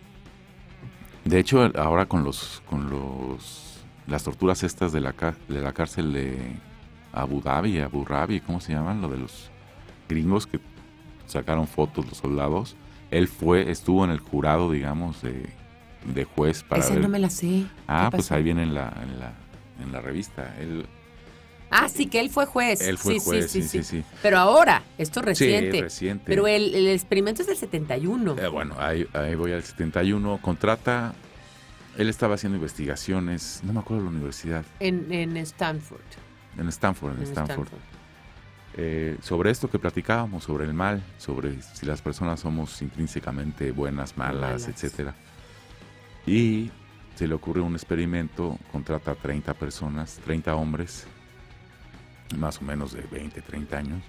[1.26, 3.72] de hecho, ahora con los, con los,
[4.08, 5.14] las torturas estas de la,
[5.48, 6.38] de la cárcel de
[7.12, 9.02] Abu Dhabi, Abu Dhabi, ¿cómo se llaman?
[9.02, 9.50] Lo de los
[10.10, 10.60] gringos que
[11.26, 12.76] sacaron fotos los soldados.
[13.12, 15.48] Él fue, estuvo en el jurado, digamos, de,
[16.14, 17.02] de juez para Esa ver.
[17.04, 17.66] no me la sé.
[17.88, 18.36] ah, ¿Qué pues pasó?
[18.36, 19.34] ahí viene en la, en la,
[19.84, 20.56] en la revista.
[20.60, 20.86] Él,
[21.76, 22.82] Ah, sí, que él fue juez.
[22.82, 24.06] él fue sí, juez, sí, sí, sí, sí, sí.
[24.22, 25.72] Pero ahora, esto es reciente.
[25.78, 26.24] Sí, reciente.
[26.28, 28.36] Pero el, el experimento es del 71.
[28.38, 30.38] Eh, bueno, ahí, ahí voy al 71.
[30.40, 31.16] Contrata.
[31.98, 36.02] Él estaba haciendo investigaciones, no me acuerdo de la universidad, En, en Stanford.
[36.58, 37.68] en Stanford, en, en Stanford,
[38.76, 44.18] eh, sobre esto que platicábamos, sobre el mal, sobre si las personas somos intrínsecamente buenas,
[44.18, 44.68] malas, Malas.
[44.68, 45.14] etcétera.
[46.26, 46.72] Y
[47.16, 51.06] se le ocurre un experimento, contrata a 30 personas, 30 hombres,
[52.38, 54.02] más o menos de 20, 30 años,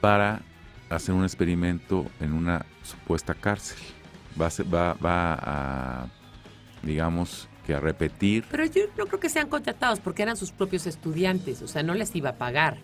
[0.00, 0.40] para
[0.88, 3.78] hacer un experimento en una supuesta cárcel.
[4.40, 6.06] Va va, va a,
[6.82, 8.44] digamos, que a repetir.
[8.50, 11.62] Pero yo no creo que sean contratados porque eran sus propios estudiantes.
[11.62, 12.78] O sea, no les iba a pagar.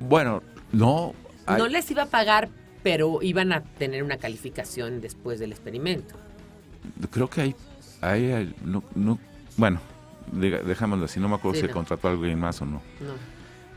[0.00, 1.14] Bueno, no.
[1.46, 2.48] hay- No les iba a pagar,
[2.82, 6.16] pero iban a tener una calificación después del experimento.
[7.10, 7.56] Creo que hay,
[8.00, 9.18] hay, hay- no, no,
[9.56, 9.80] bueno,
[10.32, 11.74] dejámoslo así, no me acuerdo Sí, si no.
[11.74, 12.72] contrató a alguien más o no.
[13.00, 13.14] No.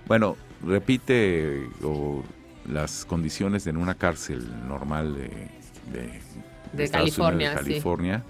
[0.07, 2.23] Bueno, repite o,
[2.69, 5.27] las condiciones en una cárcel normal de,
[5.91, 6.19] de,
[6.73, 7.65] De Estados California, Unidos, sí.
[7.65, 8.23] de California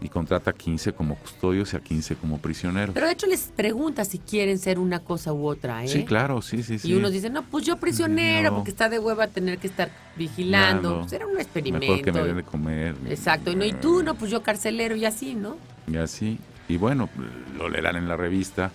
[0.00, 2.94] y contrata a 15 como custodios y a 15 como prisioneros.
[2.94, 5.88] Pero de hecho les pregunta si quieren ser una cosa u otra, ¿eh?
[5.88, 6.88] Sí, claro, sí, sí, sí.
[6.88, 8.56] Y unos dicen, no, pues yo prisionero, No.
[8.56, 11.00] porque está de hueva tener que estar vigilando.
[11.00, 11.86] Pues era un experimento.
[11.86, 12.94] Mejor que me den de comer.
[13.08, 13.50] Exacto.
[13.50, 15.56] Y, no, y tú, no, pues yo carcelero y así, ¿no?
[15.86, 16.38] Y así.
[16.68, 17.08] Y bueno,
[17.56, 18.70] lo leerán en la revista,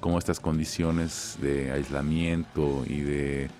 [0.00, 3.50] como estas condiciones de aislamiento y de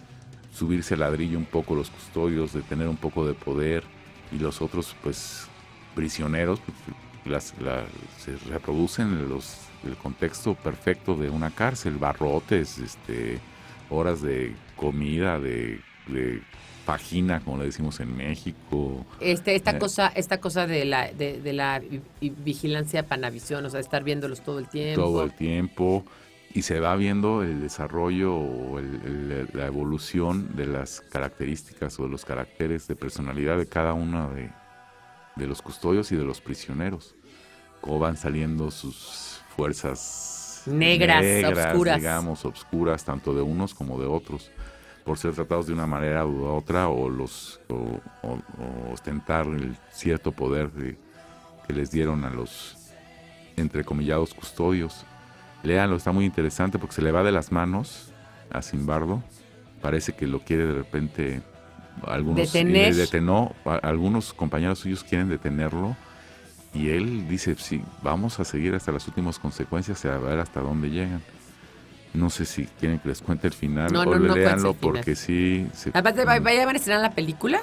[0.52, 3.84] subirse al ladrillo un poco los custodios, de tener un poco de poder,
[4.32, 5.46] y los otros, pues,
[5.94, 6.60] prisioneros,
[7.26, 7.84] las, la-
[8.18, 13.38] se reproducen en los, el contexto perfecto de una cárcel, barrotes, este,
[13.90, 16.42] horas de comida, de, de
[16.84, 19.78] pagina, como le decimos en México, Este, esta Eh.
[19.78, 24.04] cosa, esta cosa de la, de, de la vi- vi- vigilancia panavisión, o sea, estar
[24.04, 25.02] viéndolos todo el tiempo.
[25.02, 26.04] todo el tiempo
[26.54, 32.04] y se va viendo el desarrollo o el- el- la evolución de las características o
[32.04, 34.50] de los caracteres de personalidad de cada uno de,
[35.36, 37.14] de los custodios y de los prisioneros.
[37.80, 41.96] Cómo van saliendo sus fuerzas Negras, obscuras.
[41.98, 44.50] digamos, obscuras, tanto de unos como de otros,
[45.04, 49.76] por ser tratados de una manera u otra o los o, o- o ostentar el
[49.92, 50.98] cierto poder de-
[51.66, 52.76] que les dieron a los
[53.56, 55.04] entrecomillados custodios.
[55.62, 58.12] Léanlo, está muy interesante porque se le va de las manos
[58.50, 59.22] a Simbardo.
[59.80, 61.42] Parece que lo quiere de repente
[62.06, 62.94] algunos Detener.
[62.94, 65.96] le detenó, a- algunos compañeros suyos quieren detenerlo
[66.74, 70.60] y él dice, sí, vamos a seguir hasta las últimas consecuencias y a ver hasta
[70.60, 71.22] dónde llegan.
[72.14, 74.74] No sé si quieren que les cuente el final No, o no, final.
[74.80, 75.66] porque sí.
[75.74, 77.60] se- Aparte, va- vaya van a estrenar la película.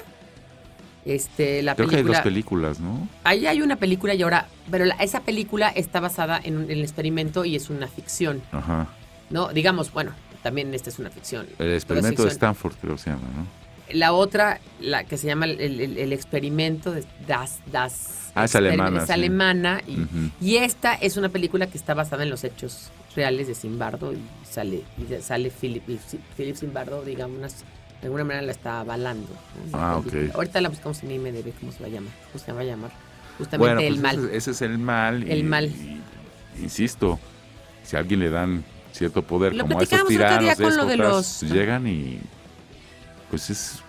[1.04, 3.06] Este, la Creo que hay dos películas, ¿no?
[3.24, 6.80] Ahí hay una película y ahora, pero la- esa película está basada en, en el
[6.82, 8.86] experimento y es una ficción, Ajá.
[9.28, 9.48] ¿no?
[9.48, 11.46] Digamos, bueno, también esta es una ficción.
[11.58, 12.30] El experimento de.
[12.30, 13.63] Stanford, creo que se llama, ¿no?
[13.92, 18.56] La otra, la que se llama el, el- el experimento de Das, Das Ah, es
[18.56, 19.12] alemana, es sí.
[19.12, 19.80] alemana
[20.40, 24.18] y, esta es una película que está basada en los hechos reales de Simbardo y
[24.50, 26.00] sale y sale Philip, y
[26.36, 27.38] Philip Simbardo, digamos,
[28.00, 29.28] de alguna manera la está avalando.
[29.70, 29.78] ¿no?
[29.78, 30.24] La Ah, película.
[30.30, 30.34] ok.
[30.34, 32.12] Ahorita la buscamos en IMDb, ¿cómo se va a llamar?
[32.32, 32.90] ¿Cómo se va a llamar?
[33.38, 34.30] Justamente Bueno, el pues mal.
[34.32, 35.28] Ese, es el mal.
[35.28, 35.66] y- El mal.
[35.66, 36.00] y-
[36.60, 37.20] insisto,
[37.84, 41.42] si a alguien le dan cierto poder, Lo como a día tiranos lo de los-
[41.42, 42.18] llegan y
[43.30, 43.80] pues es,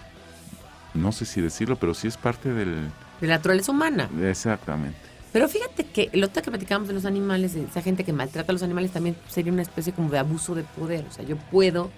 [0.94, 2.90] no sé si decirlo, pero sí es parte del...
[3.22, 4.10] De la naturaleza humana.
[4.24, 4.98] Exactamente.
[5.32, 8.52] Pero fíjate que el otro que platicamos de los animales, de esa gente que maltrata
[8.52, 11.06] a los animales también sería una especie como de abuso de poder.
[11.10, 11.92] O sea, yo puedo,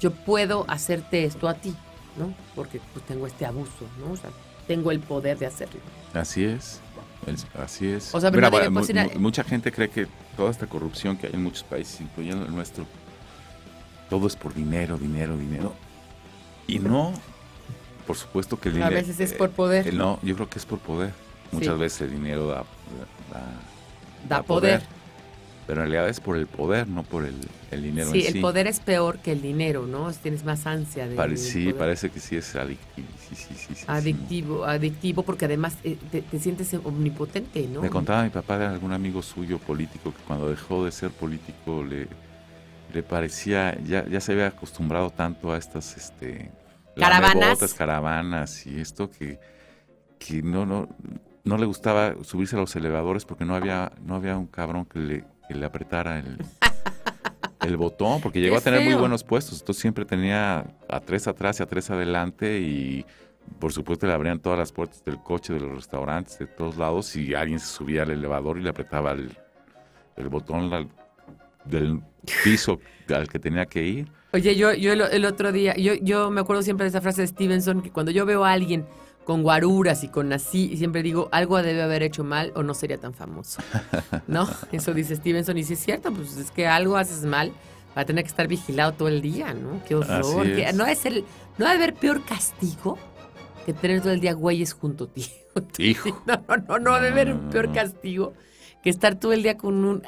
[0.00, 1.74] yo puedo hacerte esto a ti,
[2.16, 2.34] ¿no?
[2.56, 4.12] Porque pues tengo este abuso, ¿no?
[4.12, 4.30] O sea,
[4.66, 5.78] tengo el poder de hacerlo.
[6.12, 6.80] Así es.
[7.26, 8.12] El- así es.
[8.14, 8.80] O sea, pero Mira, mu-
[9.14, 12.52] mu- mucha gente cree que toda esta corrupción que hay en muchos países, incluyendo el
[12.52, 12.84] nuestro,
[14.10, 15.72] todo es por dinero, dinero, dinero.
[16.66, 17.12] Y no,
[18.06, 18.94] por supuesto que el A dinero...
[18.96, 19.92] veces es por poder.
[19.94, 21.12] no, yo creo que es por poder.
[21.50, 21.80] Muchas Sí.
[21.80, 22.64] veces el dinero da,
[23.32, 23.60] da-
[24.28, 24.82] da poder.
[25.66, 27.36] Pero en realidad es por el poder, no por el,
[27.70, 28.40] el dinero Sí, en el sí.
[28.40, 30.10] poder es peor que el dinero, ¿no?
[30.12, 31.14] Tienes más ansia de.
[31.14, 33.06] Pare- sí, parece que sí es adictivo.
[33.28, 33.84] Sí, sí.
[33.86, 37.80] Adictivo, adictivo, porque además eh, te, te sientes omnipotente, ¿no?
[37.80, 41.84] Me contaba mi papá de algún amigo suyo político que cuando dejó de ser político
[41.84, 42.08] le,
[42.92, 46.50] le parecía, ya, ya se había acostumbrado tanto a estas este,
[46.96, 47.74] Caravanas.
[47.74, 49.38] caravanas y esto que,
[50.18, 50.88] que no, no,
[51.44, 54.98] no le gustaba subirse a los elevadores porque no había, no había un cabrón que
[54.98, 56.38] le, que le apretara el,
[57.62, 59.60] el botón, porque llegó Qué a tener muy buenos puestos.
[59.60, 63.06] Entonces siempre tenía a tres atrás y a tres adelante y
[63.58, 67.16] por supuesto le abrían todas las puertas del coche, de los restaurantes, de todos lados
[67.16, 69.36] y alguien se subía al elevador y le apretaba el,
[70.16, 70.70] el botón
[71.64, 72.00] del
[72.44, 72.80] piso
[73.14, 74.08] al que tenía que ir.
[74.32, 77.20] Oye, yo, yo el, el otro día, yo, yo me acuerdo siempre de esa frase
[77.22, 78.86] de Stevenson, que cuando yo veo a alguien
[79.24, 82.98] con guaruras y con así, siempre digo, algo debe haber hecho mal o no sería
[82.98, 83.62] tan famoso.
[84.26, 84.48] ¿No?
[84.72, 87.52] Eso dice Stevenson y sí es cierto, pues es que algo haces mal
[87.96, 89.82] va a tener que estar vigilado todo el día, ¿no?
[89.86, 90.44] Qué horror.
[90.46, 91.24] Que- no es el,
[91.58, 92.98] no ha de haber peor castigo
[93.66, 95.26] que tener todo el día güeyes junto a ti.
[95.78, 96.22] Hijo.
[96.26, 98.32] No, no, no, no, debe haber un peor castigo
[98.82, 100.02] que estar todo el día con un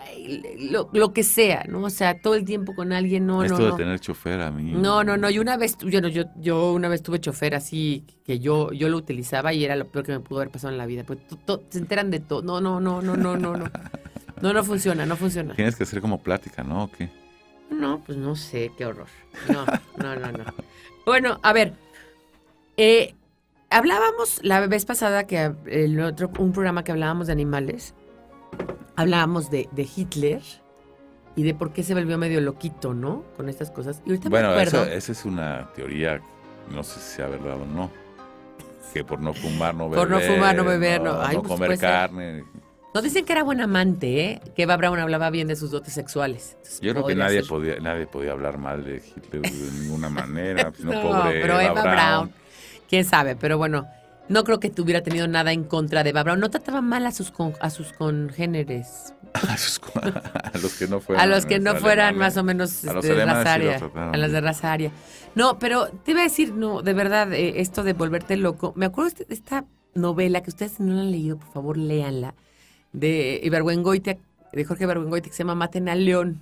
[0.59, 1.83] lo, lo que sea, ¿no?
[1.85, 3.77] O sea, todo el tiempo con alguien, no, Esto no, de no.
[3.77, 4.73] tener chofer a mí.
[4.73, 5.31] No, no, no.
[5.31, 8.89] Y una vez, yo, no, yo, yo una vez tuve chofer así que yo, yo
[8.89, 11.05] lo utilizaba y era lo peor que me pudo haber pasado en la vida.
[11.05, 11.21] Pues
[11.71, 12.43] se enteran de todo.
[12.43, 13.71] No, no, no, no, no, no, no.
[14.43, 15.55] No, no funciona, no funciona.
[15.55, 16.85] Tienes que hacer como plática, ¿no?
[16.85, 17.09] ¿O qué?
[17.71, 19.07] No, pues no sé, qué horror.
[19.49, 19.65] No,
[19.97, 20.45] no, no, no.
[21.07, 21.75] Bueno, a ver.
[22.77, 23.15] eh,
[23.71, 27.95] hablábamos la vez pasada que el otro, un programa que hablábamos de animales.
[28.97, 30.41] Hablábamos de, de Hitler
[31.37, 33.25] y de por qué se volvió medio loquito, ¿no?
[33.37, 34.03] Con estas cosas.
[34.07, 34.85] Y ahorita Bueno, me acuerdo.
[34.85, 36.21] esa es una teoría,
[36.71, 37.91] no sé si sea verdad o no.
[38.93, 40.07] Que por no fumar, no beber.
[40.07, 41.21] Por no fumar, no beber, no.
[41.21, 42.45] Ay, no pues comer carne.
[42.95, 44.41] No dicen que era buen amante, ¿eh?
[44.55, 46.53] Que Eva Braun hablaba bien de sus dotes sexuales.
[46.59, 47.49] Entonces, Yo creo que nadie ser.
[47.49, 50.71] podía, nadie podía hablar mal de Hitler de ninguna manera.
[50.71, 52.33] pues, no, No, pobre pero Eva Eva Braun.
[52.89, 53.85] Quién sabe, pero bueno,
[54.29, 56.41] no creo que tuviera tenido nada en contra de Eva Braun.
[56.41, 61.01] No trataba mal a sus con- a sus congéneres, A, sus- a los que no
[61.01, 61.25] fueran.
[61.25, 64.31] a los que no fueran más o menos este, de raza sí trataron a las
[64.33, 64.93] de raza aria.
[65.35, 68.73] No, pero te iba a decir, no, de verdad, eh, esto de volverte loco.
[68.77, 69.65] Me acuerdo de este- esta
[69.95, 72.35] novela que ustedes no la han leído, por favor, léanla,
[72.93, 74.19] de Ibargüengoitia,
[74.53, 76.41] de Jorge Ibargüengoitia, que se llama Maten al León.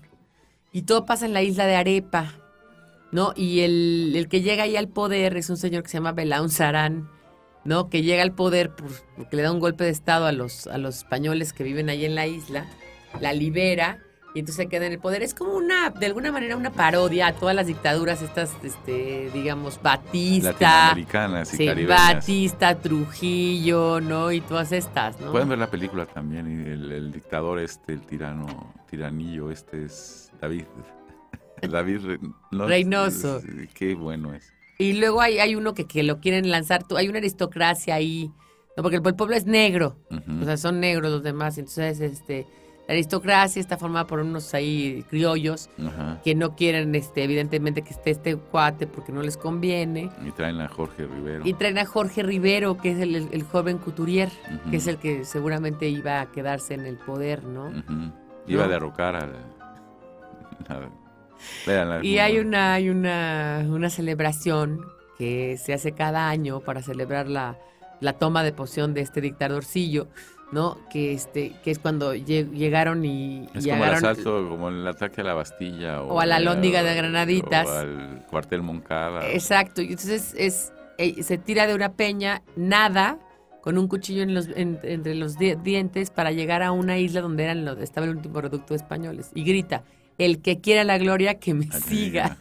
[0.73, 2.35] Y todo pasa en la isla de Arepa,
[3.11, 3.33] ¿no?
[3.37, 6.51] Y el, el que llega ahí al poder es un señor que se llama Belaún
[6.51, 7.09] Sarán,
[7.65, 7.89] ¿no?
[7.91, 10.79] Que llega al poder por- porque le da un golpe de estado a los, a
[10.79, 12.67] los españoles que viven ahí en la isla,
[13.21, 13.99] la libera
[14.35, 15.23] y entonces se queda en el poder.
[15.23, 19.79] Es como una, de alguna manera, una parodia a todas las dictaduras estas, este, digamos,
[19.83, 21.85] Batista, y sí.
[21.87, 24.33] Batista, Trujillo, ¿no?
[24.33, 25.31] Y todas estas, ¿no?
[25.33, 26.47] Pueden ver la película también.
[26.67, 30.65] y el, el dictador este, el tirano, tiranillo este es David.
[31.71, 32.19] David Re-
[32.51, 33.37] no, Reynoso.
[33.37, 34.51] es- Qué bueno es.
[34.83, 38.31] Y luego hay, hay uno que, que lo quieren lanzar, hay una aristocracia ahí,
[38.77, 38.83] ¿no?
[38.83, 39.97] Porque el, el pueblo es negro,
[40.41, 42.47] o sea, son negros los demás, entonces, este,
[42.89, 46.21] la aristocracia está formada por unos ahí criollos Ajá.
[46.25, 50.11] que no quieren, este, evidentemente, que esté este cuate porque no les conviene.
[50.27, 51.47] Y traen a Jorge Rivero.
[51.47, 54.31] Y traen a Jorge Rivero, que es el, el- el joven couturier,
[54.71, 57.71] que es el que seguramente iba a quedarse en el poder, ¿no?
[58.49, 58.73] Iba a ¿No?
[58.73, 59.31] derrocar al.
[60.69, 61.02] a-
[61.67, 64.81] Véanla, Y hay una, hay una, una celebración
[65.19, 67.59] que se hace cada año para celebrar la,
[68.01, 70.09] la toma de posesión de este dictadorcillo,
[70.51, 70.77] ¿no?
[70.91, 74.87] Que este, que es cuando lle- llegaron y, Es y como el asalto, como el
[74.87, 76.03] ataque a la Bastilla.
[76.03, 77.67] O, O a la Alhóndiga de Granaditas.
[77.69, 79.29] O al cuartel Moncada.
[79.31, 83.19] Exacto, y entonces es, eh, se tira de una peña, nada,
[83.63, 87.21] con un cuchillo en los, en- entre los di- dientes para llegar a una isla
[87.21, 89.31] donde eran los- estaba el último reducto de españoles.
[89.35, 89.85] Y grita,
[90.25, 92.37] el que quiera la gloria, que me siga.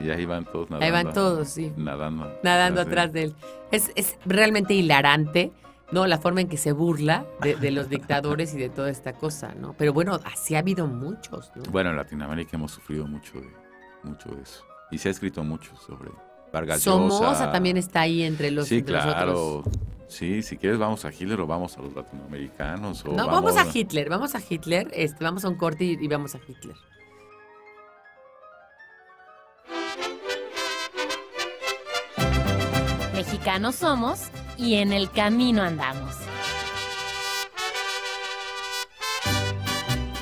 [0.00, 0.84] Y ahí van todos nadando.
[0.86, 1.72] Ahí van todos, sí.
[1.76, 2.32] Nadando.
[2.42, 2.88] nadando Así.
[2.90, 3.34] atrás de él.
[3.72, 5.52] Es, es realmente hilarante,
[5.90, 6.06] ¿no?
[6.06, 9.54] La forma en que se burla de, de los dictadores y de toda esta cosa,
[9.54, 9.74] ¿no?
[9.76, 11.64] Pero bueno, así ha habido muchos, ¿no?
[11.70, 13.50] Bueno, en Latinoamérica hemos sufrido mucho de,
[14.04, 14.64] mucho de eso.
[14.90, 16.10] Y se ha escrito mucho sobre
[16.52, 17.50] Vargas Somoza Llosa.
[17.52, 19.32] también está ahí entre los Sí, entre claro.
[19.32, 19.74] nosotros.
[20.06, 23.04] Sí, si quieres vamos a Hitler o vamos a los latinoamericanos.
[23.04, 26.06] O No, vamos a Hitler, vamos a Hitler, este, vamos a un corte y, y
[26.06, 26.76] vamos a Hitler.
[33.44, 34.20] Mexicanos somos
[34.56, 36.14] y en el camino andamos.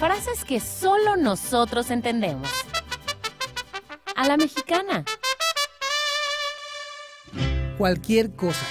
[0.00, 2.48] Frases que solo nosotros entendemos.
[4.16, 5.04] A la mexicana.
[7.78, 8.66] cualquier cosa.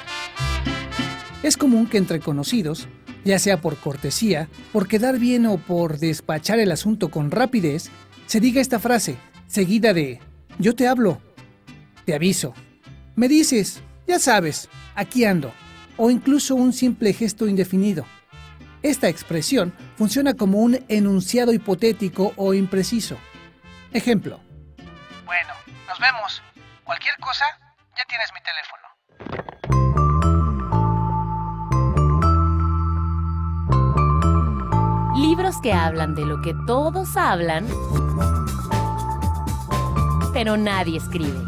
[1.44, 2.90] Es común que entre conocidos
[3.24, 7.90] Ya sea por cortesía, por quedar bien o por despachar el asunto con rapidez,
[8.26, 9.16] se diga esta frase,
[9.48, 10.20] seguida de
[10.60, 11.22] yo te hablo,
[12.04, 12.54] te aviso,
[13.16, 15.54] me dices, ya sabes, aquí ando,
[15.98, 18.06] o incluso un simple gesto indefinido.
[18.82, 23.18] Esta expresión funciona como un enunciado hipotético o impreciso.
[23.94, 24.40] Ejemplo.
[25.26, 25.54] Bueno,
[25.88, 26.42] nos vemos.
[26.84, 27.46] Cualquier cosa,
[27.96, 28.82] ya tienes mi teléfono.
[35.16, 37.68] Libros que hablan de lo que todos hablan,
[40.34, 41.40] pero nadie escribe.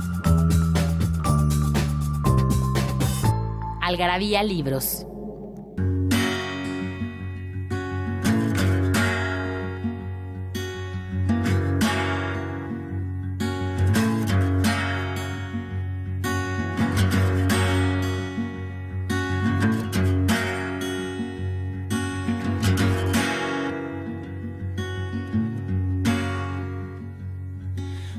[3.85, 5.05] Algarabía Libros.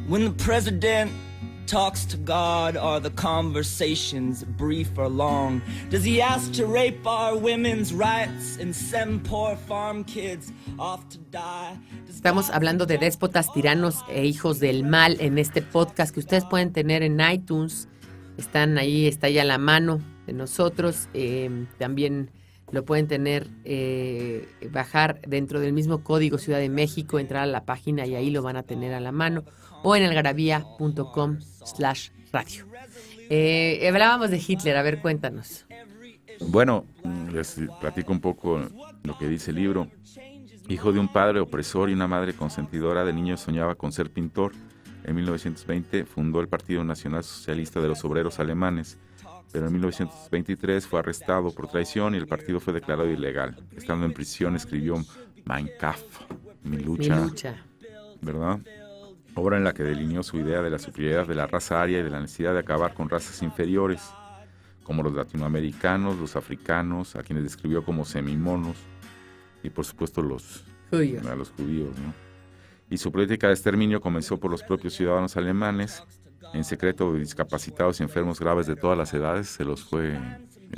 [0.06, 1.10] When the president
[1.74, 5.60] talks to God, are the conversations brief or long?
[5.90, 11.18] Does he ask to rape our women's rights and send poor farm kids off to
[11.32, 11.76] die?
[12.08, 16.72] Estamos hablando de déspotas, tiranos e hijos del mal en este podcast que ustedes pueden
[16.72, 17.88] tener en iTunes.
[18.38, 19.98] Están ahí, está ya a la mano
[20.28, 21.08] de nosotros.
[21.12, 22.30] Eh, también
[22.70, 27.64] lo pueden tener, eh, bajar dentro del mismo código Ciudad de México, entrar a la
[27.64, 29.42] página y ahí lo van a tener a la mano.
[29.84, 32.66] O en algarabía.com slash radio.
[33.30, 35.66] Eh, hablábamos de Hitler, a ver, cuéntanos.
[36.40, 36.84] Bueno,
[37.32, 38.60] les platico un poco
[39.02, 39.88] lo que dice el libro.
[40.68, 44.52] Hijo de un padre opresor y una madre consentidora, de niño soñaba con ser pintor.
[45.04, 48.98] En 1920 fundó el Partido Nacional Socialista de los Obreros Alemanes,
[49.52, 53.56] pero en 1923 fue arrestado por traición y el partido fue declarado ilegal.
[53.76, 54.94] Estando en prisión escribió
[55.44, 56.22] Mein Kampf,
[56.62, 57.62] mi Mi lucha, lucha.
[58.22, 58.60] ¿verdad?
[59.36, 62.02] Obra en la que delineó su idea de la superioridad de la raza aria y
[62.02, 64.02] de la necesidad de acabar con razas inferiores,
[64.84, 68.76] como los latinoamericanos, los africanos, a quienes describió como semimonos,
[69.62, 71.26] y por supuesto los, Judíos.
[71.26, 72.14] a los judíos, ¿no?
[72.90, 76.04] Y su política de exterminio comenzó por los propios ciudadanos alemanes,
[76.52, 80.16] en secreto discapacitados y enfermos graves de todas las edades, se los fue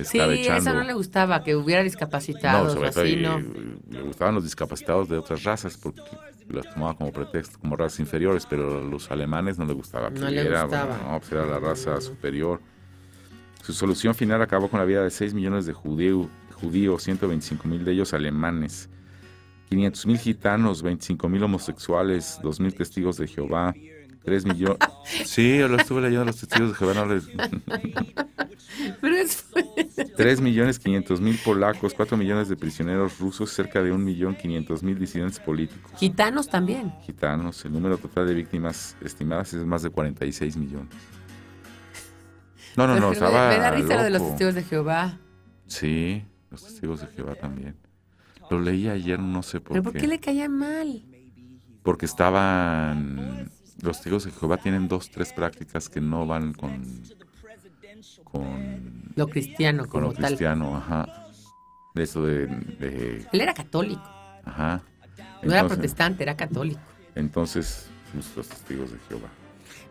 [0.05, 0.71] Sí, escabechando.
[0.71, 3.39] eso no le gustaba, que hubiera discapacitados sobre o todo, así, ¿no?
[3.91, 6.03] le gustaban los discapacitados de otras razas porque
[6.49, 10.11] los tomaba como pretexto, como razas inferiores, pero a los alemanes no le gustaba.
[10.11, 10.99] que No le era, gustaba.
[11.11, 12.61] no, pues era la raza superior.
[13.63, 17.85] Su solución final acabó con la vida de 6 millones de judío- judíos, 125 mil
[17.85, 18.89] de ellos alemanes,
[19.69, 23.75] 500 mil gitanos, 25 mil homosexuales, 2 mil testigos de Jehová,
[24.27, 24.79] 3 millones...
[25.25, 27.25] sí, yo lo estuve leyendo los testigos de Jehová, no les...
[29.01, 29.47] Pero es...
[30.17, 34.83] 3 millones 500 mil polacos, 4 millones de prisioneros rusos, cerca de 1 millón 500
[34.83, 35.93] mil disidentes políticos.
[35.99, 36.93] Gitanos también.
[37.03, 40.93] Gitanos, el número total de víctimas estimadas es más de 46 millones.
[42.77, 44.31] No, no, no, Pero estaba Me da risa lo de los loco.
[44.33, 45.19] testigos de Jehová.
[45.67, 47.77] Sí, los testigos de Jehová también.
[48.51, 49.91] Lo leí ayer, no sé por ¿Pero qué.
[49.93, 51.05] por qué le caía mal?
[51.83, 53.51] Porque estaban...
[53.83, 56.83] Los testigos de Jehová tienen dos, tres prácticas que no van con...
[58.25, 60.27] Con, Lo cristiano con como lo tal.
[60.27, 61.27] cristiano, ajá.
[61.95, 62.47] De eso de...
[62.47, 64.03] de- Él era católico.
[64.45, 64.83] ajá.
[65.43, 66.81] No era Entonces- protestante, era católico.
[67.15, 69.29] Entonces, pues, los testigos de Jehová.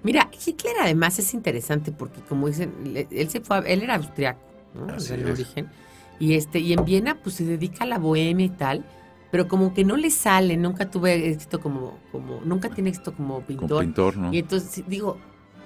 [0.03, 2.73] Mira, Hitler además es interesante porque como dicen,
[3.11, 4.41] él se fue, a- él era austriaco,
[4.75, 4.93] ¿no?
[4.93, 5.39] Así Del es.
[5.39, 5.69] origen.
[6.19, 8.85] Y este, y en Viena pues se dedica a la bohemia y tal,
[9.35, 13.41] pero como que no le sale, nunca tuve éxito como, como, nunca tiene éxito como
[13.41, 13.83] pintor.
[13.83, 14.33] pintor, ¿no?
[14.33, 15.17] Y entonces digo,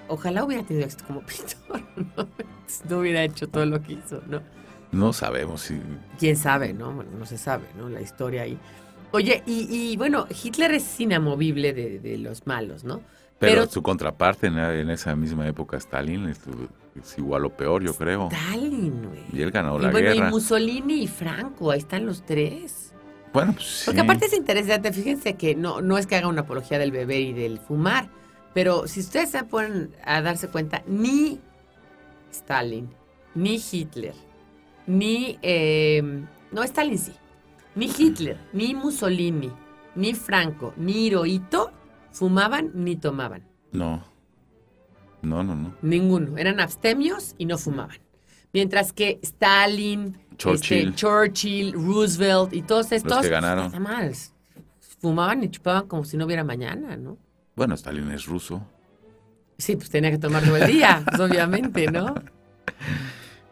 [0.07, 1.83] ojalá hubiera tenido éxito como pintor,
[2.17, 2.27] ¿no?
[2.89, 4.41] No hubiera hecho todo lo que hizo, ¿no?
[4.91, 5.79] No sabemos si...
[6.17, 6.91] quién sabe, ¿no?
[6.93, 7.89] Bueno, no se sabe, ¿no?
[7.89, 8.57] La historia ahí.
[9.11, 13.01] Oye, y, y, bueno, Hitler es inamovible de, de los malos, ¿no?
[13.37, 16.39] Pero, Pero- su contraparte en, en esa misma época, Stalin, es,
[16.99, 18.29] es igual o peor, yo creo.
[18.31, 19.19] Stalin, güey.
[19.31, 20.27] Y él ganó Y la bueno, guerra.
[20.27, 22.78] y Mussolini y Franco, ahí están los tres.
[23.33, 23.85] Bueno, pues sí.
[23.85, 27.21] Porque aparte es interesante, fíjense que no, no es que haga una apología del beber
[27.21, 28.09] y del fumar,
[28.53, 31.39] pero si ustedes se ponen a darse cuenta, ni
[32.31, 32.89] Stalin,
[33.35, 34.15] ni Hitler,
[34.87, 35.37] ni...
[35.41, 36.01] eh,
[36.51, 37.13] no, Stalin sí.
[37.75, 39.51] Ni Hitler, ni Mussolini,
[39.95, 41.71] ni Franco, ni Hirohito
[42.11, 43.43] fumaban ni tomaban.
[43.71, 44.03] No.
[45.21, 45.75] No, no, no.
[45.81, 46.37] Ninguno.
[46.37, 47.99] Eran abstemios y no fumaban.
[48.53, 50.87] Mientras que Stalin, Churchill.
[50.89, 53.21] este, Churchill, Roosevelt y todos estos.
[53.21, 53.65] que ganaron.
[53.67, 54.33] nada más,
[54.99, 57.17] fumaban y chupaban como si no hubiera mañana, ¿no?
[57.55, 58.65] Bueno, Stalin es ruso.
[59.57, 62.15] Sí, pues tenía que tomar todo el día, pues, obviamente, ¿no?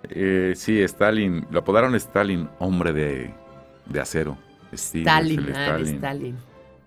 [0.09, 3.33] Eh, sí, Stalin, lo apodaron Stalin, hombre de,
[3.85, 4.37] de acero.
[4.73, 5.95] Steve, Stalin, el ah, Stalin.
[5.95, 6.35] Stalin.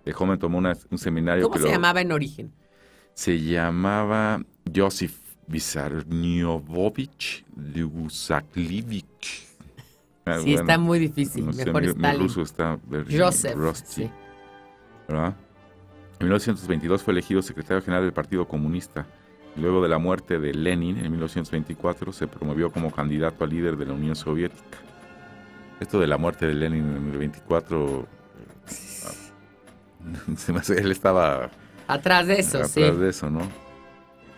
[0.04, 2.52] De joven tomó una- un seminario ¿Cómo que se lo- llamaba en origen?
[3.12, 4.40] se llamaba
[4.74, 7.44] Josif Vissarionovich
[7.74, 9.46] Lyusaklivich.
[10.36, 11.46] Ah, Sí, está bueno, muy difícil.
[11.46, 12.20] no sé, Mejor mi, mi Stalin.
[12.22, 12.78] ruso está
[13.10, 13.56] Joseph.
[13.84, 14.10] sí.
[15.08, 15.34] ¿verdad?
[16.20, 19.06] En 1922 fue elegido secretario general del Partido Comunista.
[19.56, 23.86] Luego de la muerte de Lenin en 1924 se promovió como candidato a líder de
[23.86, 24.78] la Unión Soviética.
[25.80, 28.06] Esto de la muerte de Lenin en el 24
[30.36, 31.50] se me hace- él estaba
[31.88, 32.82] Atrás de eso, atrás sí.
[32.82, 33.40] de eso, ¿no?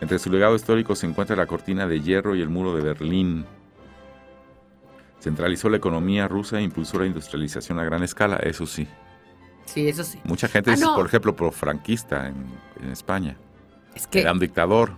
[0.01, 3.45] Entre su legado histórico se encuentra la cortina de hierro y el muro de Berlín.
[5.23, 8.89] Centralizó la economía rusa e impulsó la industrialización a gran escala, eso sí.
[9.67, 10.19] Sí, eso sí.
[10.25, 10.95] Mucha gente Ah, es, no.
[10.97, 12.35] por ejemplo, profranquista en,
[12.83, 13.37] en España.
[13.95, 14.95] Es que, Era un dictador,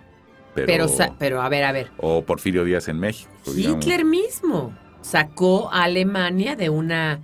[0.55, 0.87] pero, pero,
[1.19, 1.91] pero a ver, a ver.
[1.99, 3.31] o Porfirio Díaz en México.
[3.55, 3.85] digamos.
[3.85, 4.73] Hitler mismo
[5.03, 7.21] sacó a Alemania de una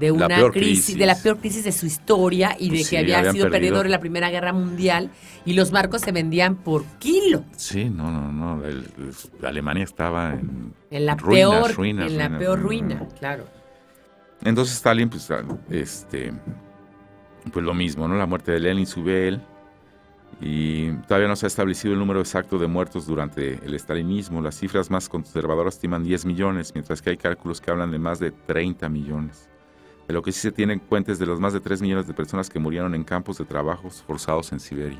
[0.00, 0.98] de una crisis, crisis.
[0.98, 3.50] de la peor crisis de su historia y de Pues que sí, había sido perdido.
[3.50, 5.10] perdedor en la Primera Guerra Mundial
[5.44, 7.44] y los barcos se vendían por kilo.
[7.56, 8.64] Sí, no, no, no.
[8.64, 10.72] el- el- Alemania estaba en...
[10.90, 13.44] En la Ruinas, peor ruinas, en la peor ruina, claro.
[14.42, 16.32] Entonces Stalin, pues, ah, este,
[17.52, 18.16] pues lo mismo, ¿no?
[18.16, 19.40] La muerte de Lenin sube él
[20.40, 24.40] y todavía no se ha establecido el número exacto de muertos durante el stalinismo.
[24.40, 28.18] Las cifras más conservadoras estiman 10 millones, mientras que hay cálculos que hablan de más
[28.18, 29.49] de 30 millones.
[30.10, 32.08] De lo que sí se tiene en cuenta es de los más de 3 millones
[32.08, 34.98] de personas que murieron en campos de trabajos forzados en Siberia.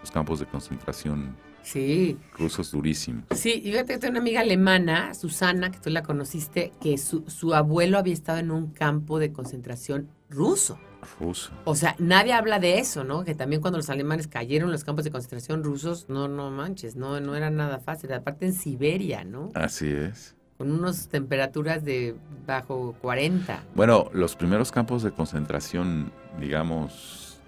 [0.00, 2.18] Los campos de concentración Sí.
[2.36, 3.26] rusos durísimos.
[3.30, 7.22] Sí, y fíjate que tengo una amiga alemana, Susana, que tú la conociste, que su,
[7.30, 10.80] su abuelo había estado en un campo de concentración ruso.
[11.20, 11.52] Ruso.
[11.64, 13.22] O sea, nadie habla de eso, ¿no?
[13.24, 16.96] Que también cuando los alemanes cayeron en los campos de concentración rusos, no, no manches,
[16.96, 18.12] no, no era nada fácil.
[18.12, 19.50] Aparte en Siberia, ¿no?
[19.54, 20.33] Así es.
[20.58, 22.14] Con unas temperaturas de
[22.46, 23.64] bajo 40.
[23.74, 27.40] Bueno, los primeros campos de concentración, digamos,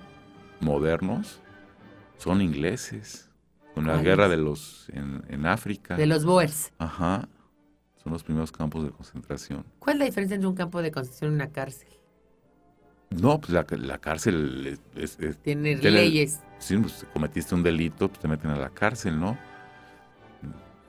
[0.61, 1.41] modernos,
[2.19, 3.31] son ingleses.
[3.75, 5.97] Con la guerra de los en, en África.
[5.97, 6.73] De los Boers.
[6.79, 7.29] Ajá.
[8.03, 9.65] Son los primeros campos de concentración.
[9.79, 11.89] ¿Cuál es la diferencia entre un campo de concentración y una cárcel?
[13.11, 16.41] No, pues la, la cárcel es, es- es- Tiene ¿Qué le- leyes.
[16.59, 19.37] sí, pues, cometiste un delito, pues te meten a la cárcel, ¿no?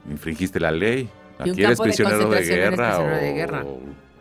[0.10, 1.10] Infringiste la ley.
[1.40, 3.66] Y un Aquí eres campo de prisionero de, concentración eres guerra o, de guerra.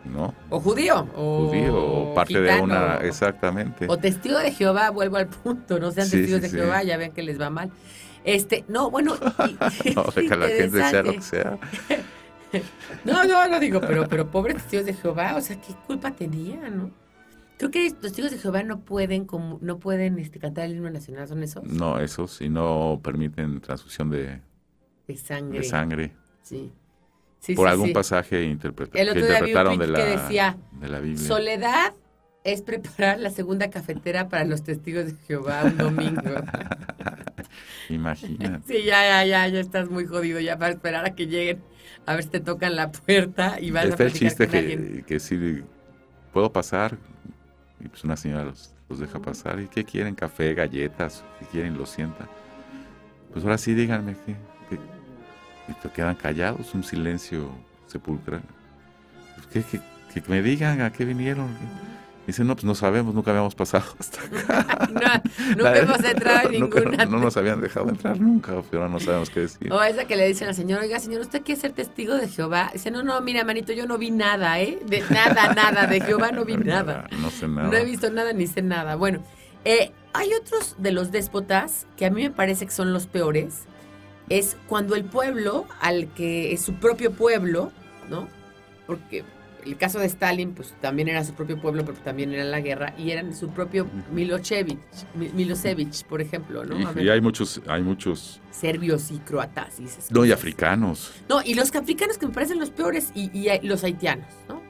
[0.05, 0.33] ¿no?
[0.49, 1.07] O judío.
[1.15, 3.87] O Judío o parte de una exactamente.
[3.89, 6.55] O testigo de Jehová, vuelvo al punto, no sean Sí, testigos sí, de sí.
[6.57, 7.71] Jehová, ya ven que les va mal.
[8.23, 9.15] Este, no, bueno,
[9.47, 11.57] y- No, deja la gente sea lo que sea.
[13.03, 16.69] No, no, no digo, pero, pero pobres testigos de Jehová, o sea, ¿qué culpa tenía,
[16.69, 16.91] no?
[17.57, 20.89] Creo que los testigos de Jehová no pueden, como, no pueden este, cantar el himno
[20.89, 21.63] nacional, ¿son esos?
[21.65, 24.39] No, eso sí, no permiten transfusión de,
[25.07, 25.59] De sangre.
[25.59, 26.13] de sangre.
[26.41, 26.71] Sí.
[27.39, 27.93] Sí, por sí, algún sí.
[27.93, 31.27] pasaje interpreta- El que otro interpretaron de la, que decía, de la Biblia.
[31.27, 31.93] Soledad
[32.43, 36.21] es preparar la segunda cafetera para los testigos de Jehová un domingo.
[37.89, 38.67] Imagínate.
[38.67, 41.61] Sí, ya, ya, ya, ya estás muy jodido ya para esperar a que lleguen
[42.05, 44.95] a ver si te tocan la puerta y vas a Está el platicar chiste alguien.
[44.97, 45.63] que, que sí,
[46.33, 46.97] puedo pasar.
[47.79, 49.59] Y pues una señora los, los deja pasar.
[49.59, 50.15] ¿Y qué quieren?
[50.15, 51.23] ¿Café, galletas?
[51.39, 51.77] ¿Qué quieren?
[51.77, 52.27] Lo sienta.
[53.31, 54.35] Pues ahora sí, díganme qué.
[55.67, 57.49] Y te quedan callados, un silencio
[57.87, 58.41] sepulcral.
[59.51, 59.81] ¿Qué, qué-
[60.13, 61.47] que me digan a qué vinieron.
[62.25, 65.21] Dicen, no, pues no sabemos, nunca habíamos pasado hasta acá.
[65.49, 67.05] No, nunca hemos entrado en Nunca- ninguna.
[67.05, 69.71] no nos habían dejado entrar nunca, pero ahora no sabemos qué decir.
[69.71, 72.69] O esa que le dicen al señor, oiga, señor, ¿usted quiere ser testigo de Jehová?
[72.73, 74.79] Dice, no, no, mira, manito, yo no vi nada, ¿eh?
[74.85, 77.07] De nada, nada, de Jehová no vi nada.
[77.21, 77.67] No sé nada.
[77.69, 78.95] No he visto nada ni sé nada.
[78.95, 79.19] Bueno,
[79.63, 83.66] eh, hay otros de los déspotas que a mí me parece que son los peores.
[84.29, 87.71] Es cuando el pueblo, al que es su propio pueblo,
[88.09, 88.27] ¿no?
[88.85, 89.23] Porque
[89.65, 92.93] el caso de Stalin, pues también era su propio pueblo, pero también era la guerra,
[92.97, 94.79] y eran su propio Milosevic,
[95.15, 96.77] Mi- Milosevic, por ejemplo, ¿no?
[97.01, 99.79] Y, hay muchos, hay muchos, serbios y croatas.
[99.79, 99.89] Y no,
[100.25, 100.31] y cosas.
[100.39, 101.11] africanos.
[101.29, 104.61] No, y los africanos que me parecen los peores, y, y los haitianos, ¿no?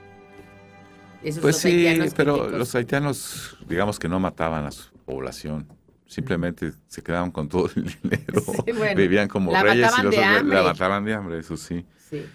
[1.24, 2.60] Esos Pues sí, pero típicos.
[2.60, 5.68] los haitianos, digamos que no mataban a su población.
[6.08, 8.42] Simplemente se quedaban con todo el dinero.
[8.42, 11.86] Sí, bueno, Vivían como la reyes y los la mataban de hambre, eso sí.
[12.10, 12.26] Sí.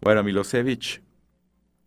[0.00, 1.00] Bueno, Milosevic,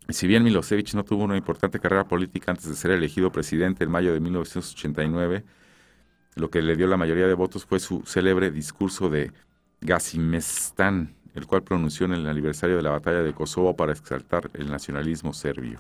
[0.10, 3.92] si bien Milosevic no tuvo una importante carrera política antes de ser elegido presidente en
[3.92, 5.44] mayo de 1989,
[6.36, 9.32] lo que le dio la mayoría de votos fue su célebre discurso de
[9.82, 14.70] Gazimestán, el cual pronunció en el aniversario de la batalla de Kosovo para exaltar el
[14.70, 15.80] nacionalismo serbio.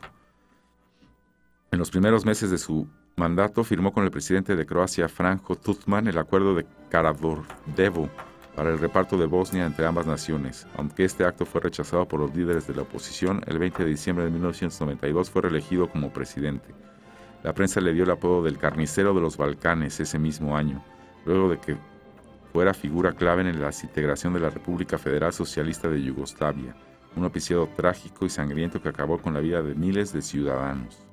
[1.72, 6.07] En los primeros meses de su mandato firmó con el presidente de Croacia, Franjo Tuđman,
[6.07, 8.09] el acuerdo de Karađorđevo,
[8.55, 10.68] para el reparto de Bosnia entre ambas naciones.
[10.78, 14.26] Aunque este acto fue rechazado por los líderes de la oposición, el 20 de diciembre
[14.26, 16.74] de 1992 fue reelegido como presidente.
[17.43, 20.84] La prensa le dio el apodo del carnicero de los Balcanes ese mismo año,
[21.26, 21.78] luego de que
[22.51, 26.76] fuera figura clave en la desintegración de la República Federal Socialista de Yugoslavia,
[27.16, 31.05] un episodio trágico y sangriento que acabó con la vida de miles de ciudadanos.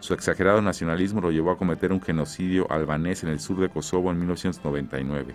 [0.00, 4.10] Su exagerado nacionalismo lo llevó a cometer un genocidio albanés en el sur de Kosovo
[4.10, 5.34] en 1999.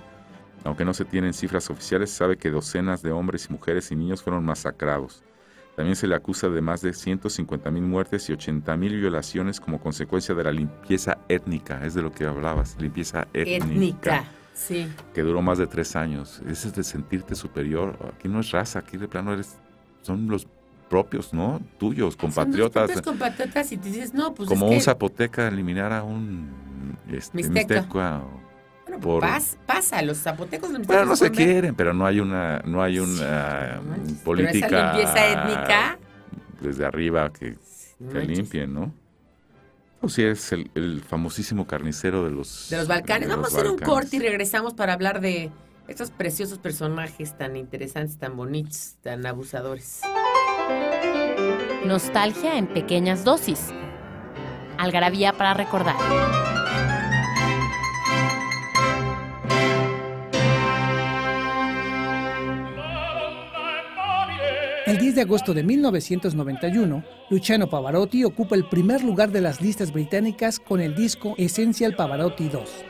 [0.64, 4.24] Aunque no se tienen cifras oficiales, sabe que docenas de hombres y mujeres y niños
[4.24, 5.24] fueron masacrados.
[5.76, 10.43] También se le acusa de más de 150.000 muertes y 80.000 violaciones como consecuencia de
[10.43, 11.84] la limpieza étnica.
[11.86, 13.66] Es de lo que hablabas, limpieza étnica.
[13.66, 14.24] Étnica.
[14.53, 14.88] Sí.
[15.14, 16.41] Que duró más de tres años.
[16.47, 17.97] Ese es de sentirte superior.
[18.16, 19.57] Aquí no es raza, aquí de plano eres,
[20.03, 20.47] son los
[20.94, 21.60] propios, ¿no?
[21.80, 22.88] Tuyos, compatriotas.
[22.88, 26.04] Son los compatriotas y te dices, no, pues como es un que, zapoteca eliminar a
[26.04, 26.52] un
[27.12, 28.41] este, mixteca o-
[28.86, 32.20] bueno, por- pas- pasa, los zapotecos los Bueno, no se ver- quieren, pero no hay
[32.20, 35.98] una, no hay una pero política esa limpieza étnica,
[36.62, 37.58] desde arriba que,
[38.00, 38.38] no que manches.
[38.38, 38.94] limpien, ¿no?
[40.02, 43.28] O si es el, el famosísimo carnicero de los de los Balcanes.
[43.30, 45.50] de Vamos los a hacer un corte y regresamos para hablar de
[45.88, 50.02] estos preciosos personajes tan interesantes, tan bonitos, tan abusadores.
[51.86, 53.73] Nostalgia en pequeñas dosis.
[54.77, 55.97] Algarabía para recordar.
[64.86, 69.91] El 10 de agosto de 1991, Luciano Pavarotti ocupa el primer lugar de las listas
[69.91, 72.86] británicas con el disco Essential Pavarotti 2.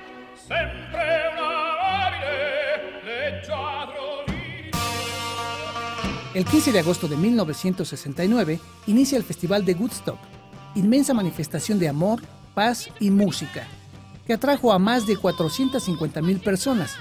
[6.34, 10.18] El 15 de agosto de 1969 inicia el Festival de Woodstock,
[10.74, 12.22] inmensa manifestación de amor,
[12.56, 13.68] paz y música,
[14.26, 16.96] que atrajo a más de 450.000 personas.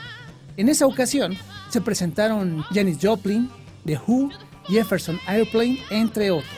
[0.59, 1.35] En esa ocasión
[1.71, 3.49] se presentaron Janis Joplin,
[3.87, 4.29] The Who,
[4.69, 6.53] Jefferson Airplane, entre otros.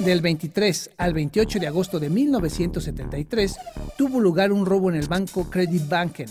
[0.00, 3.56] Del 23 al 28 de agosto de 1973
[3.96, 6.26] tuvo lugar un robo en el banco Credit Banken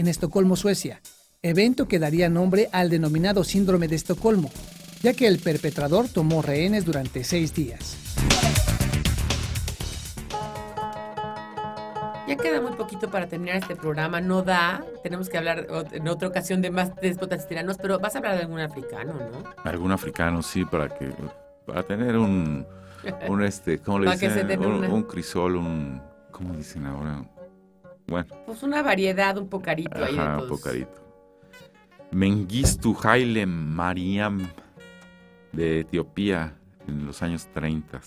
[0.00, 1.02] en Estocolmo, Suecia,
[1.42, 4.50] evento que daría nombre al denominado síndrome de Estocolmo,
[5.02, 7.98] ya que el perpetrador tomó rehenes durante seis días.
[12.26, 14.82] Ya queda muy poquito para terminar este programa, no da.
[15.02, 18.42] Tenemos que hablar en otra ocasión de más déspotas tiranos, pero vas a hablar de
[18.42, 19.44] algún africano, ¿no?
[19.64, 21.12] Algún africano, sí, para que
[21.66, 22.64] para tener un,
[23.28, 24.58] un este, ¿cómo le Para que dicen?
[24.60, 27.22] Un, una- un crisol, un, ¿cómo dicen ahora?
[28.10, 31.00] Bueno, Pues una variedad, un pocarito ahí de un pocarito.
[32.10, 34.48] Mengistu Haile Mariam
[35.52, 36.56] de Etiopía
[36.88, 38.00] en los años 30.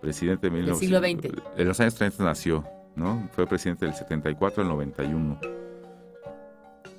[0.00, 1.60] Presidente de Del siglo 1900 XX.
[1.60, 3.28] En los años 30 nació, ¿no?
[3.32, 5.40] Fue presidente del 74 al 91.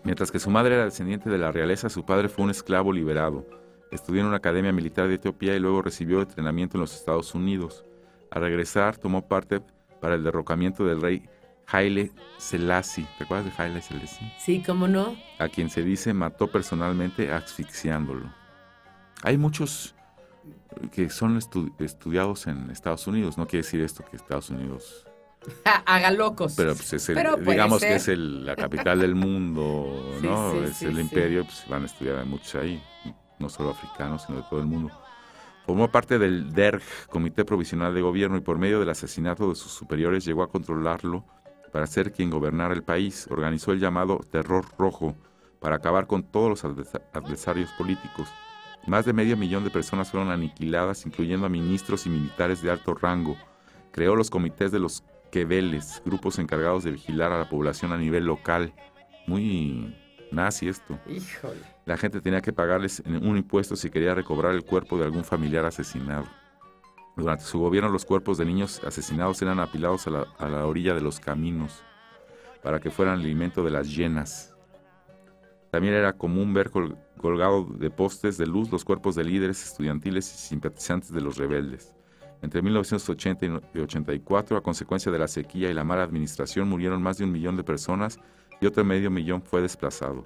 [0.03, 3.47] Mientras que su madre era descendiente de la realeza, su padre fue un esclavo liberado.
[3.91, 7.85] Estudió en una academia militar de Etiopía y luego recibió entrenamiento en los Estados Unidos.
[8.29, 9.61] Al regresar, tomó parte
[10.01, 11.23] para el derrocamiento del rey
[11.67, 13.07] Haile Selassie.
[13.17, 14.31] ¿Te acuerdas de Haile Selassie?
[14.39, 15.15] Sí, ¿cómo no?
[15.39, 18.31] A quien se dice mató personalmente asfixiándolo.
[19.23, 19.95] Hay muchos
[20.91, 23.37] que son estu- estudiados en Estados Unidos.
[23.37, 25.05] No quiere decir esto que Estados Unidos
[25.85, 26.53] haga locos.
[26.55, 27.89] pero pues es el- Pero digamos ser.
[27.89, 30.51] que es el- la capital del mundo, Sí, ¿no?
[30.51, 32.81] sí, es sí, el imperio, pues van a estudiar a muchos ahí,
[33.39, 34.91] no solo africanos, sino de todo el mundo.
[35.65, 39.71] Formó parte del DERG, Comité Provisional de Gobierno, y por medio del asesinato de sus
[39.71, 41.23] superiores llegó a controlarlo
[41.73, 43.27] para ser quien gobernara el país.
[43.29, 45.15] Organizó el llamado Terror Rojo
[45.59, 48.29] para acabar con todos los adversa- adversarios políticos.
[48.85, 52.93] Más de medio millón de personas fueron aniquiladas, incluyendo a ministros y militares de alto
[52.93, 53.35] rango.
[53.91, 58.25] Creó los comités de los quebeles, grupos encargados de vigilar a la población a nivel
[58.25, 58.73] local.
[59.25, 59.95] Muy
[60.31, 60.99] nazi esto.
[61.07, 61.59] Híjole.
[61.85, 65.65] La gente tenía que pagarles un impuesto si quería recobrar el cuerpo de algún familiar
[65.65, 66.25] asesinado.
[67.15, 71.19] Durante su gobierno los cuerpos de niños asesinados eran apilados a la, orilla de los
[71.19, 71.83] caminos
[72.63, 74.53] para que fueran alimento de las llenas.
[75.69, 80.31] También era común ver col- colgado de postes de luz los cuerpos de líderes estudiantiles
[80.33, 81.95] y simpatizantes de los rebeldes.
[82.41, 86.67] Entre 1980 y no- y 84, a consecuencia de la sequía y la mala administración,
[86.69, 88.19] murieron más de un millón de personas
[88.59, 90.25] y otro medio millón fue desplazado.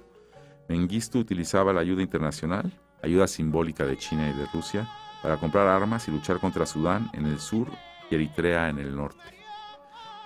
[0.68, 2.72] Mengistu utilizaba la ayuda internacional,
[3.02, 4.88] ayuda simbólica de China y de Rusia,
[5.22, 7.68] para comprar armas y luchar contra Sudán en el sur
[8.10, 9.20] y Eritrea en el norte.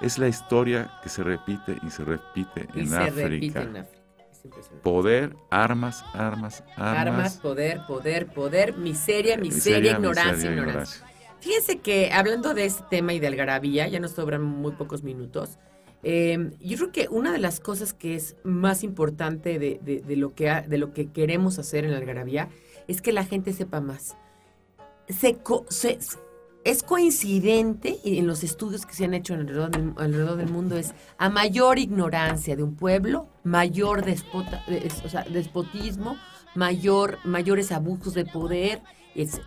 [0.00, 3.28] Es la historia que se repite y se repite Y en se África.
[3.28, 4.02] repite en África.
[4.32, 4.82] Es impresionante.
[4.82, 6.96] Poder, armas, armas, armas.
[7.06, 11.06] Armas, poder, poder, poder, miseria, miseria, ignorancia, miseria, ignorancia.
[11.40, 15.58] Fíjense que hablando de este tema y de algarabía, ya nos sobran muy pocos minutos.
[16.04, 20.16] Eh, yo creo que una de las cosas que es más importante de, de- de
[20.16, 22.48] lo, que ha- de lo que queremos hacer en la algarabía
[22.88, 24.16] es que la gente sepa más.
[25.12, 25.38] Se
[25.68, 25.98] se-
[26.64, 30.76] es coincidente y en los estudios que se han hecho alrededor del, alrededor del mundo
[30.76, 36.16] es a mayor ignorancia de un pueblo, mayor despota, es- o sea, despotismo,
[36.54, 38.80] mayor, mayores abusos de poder,
[39.14, 39.40] etc.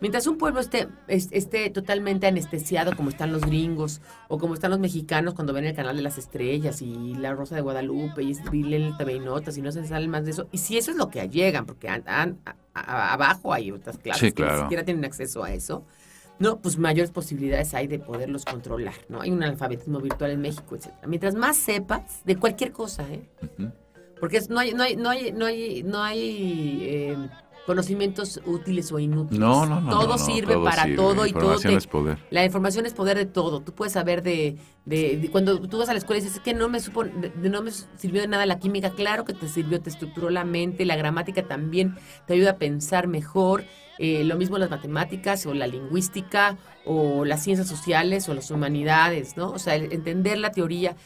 [0.00, 4.70] Mientras un pueblo esté, es- esté totalmente anestesiado, como están los gringos, o como están
[4.70, 8.34] los mexicanos cuando ven el canal de las estrellas y la Rosa de Guadalupe y,
[8.62, 10.48] leen y Notas y no se salen más de eso.
[10.52, 13.98] Y si eso es lo que llegan, porque an- an- a- a- abajo hay otras
[13.98, 15.84] clases Sí, que ni siquiera tienen acceso a eso,
[16.38, 19.20] no, pues mayores posibilidades hay de poderlos controlar, ¿no?
[19.20, 20.88] Hay un alfabetismo virtual en México, etc.
[21.06, 23.28] Mientras más sepas de cualquier cosa, ¿eh?
[24.18, 27.28] Porque no hay, no hay, no hay, no hay, no hay eh,
[27.66, 29.38] conocimientos útiles o inútiles.
[29.38, 29.90] No, no, no.
[29.90, 30.96] Todo no, no, sirve todo para sirve.
[30.96, 31.40] todo y todo.
[31.42, 32.18] Información te- es poder.
[32.30, 33.60] la información es poder de todo.
[33.60, 36.42] Tú puedes saber de, de- de- cuando tú vas a la escuela y dices "Es
[36.42, 38.90] que no me supo, de- no me sirvió de nada la química.
[38.90, 41.96] Claro que te sirvió, te estructuró la mente, la gramática también
[42.26, 43.64] te ayuda a pensar mejor.
[43.98, 46.56] Eh, lo mismo las matemáticas o la lingüística
[46.86, 49.50] o las ciencias sociales o las humanidades, ¿no?
[49.50, 50.96] O sea, entender la teoría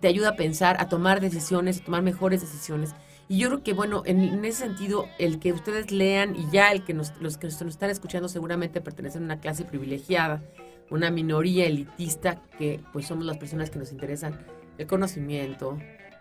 [0.00, 2.94] te ayuda a pensar, a tomar decisiones, a tomar mejores decisiones.
[3.28, 6.70] Y yo creo que, bueno, en, en ese sentido, el que ustedes lean y ya
[6.72, 10.42] el que nos, los que nos están escuchando seguramente pertenecen a una clase privilegiada,
[10.90, 14.38] una minoría elitista, que pues somos las personas que nos interesan
[14.78, 15.78] el conocimiento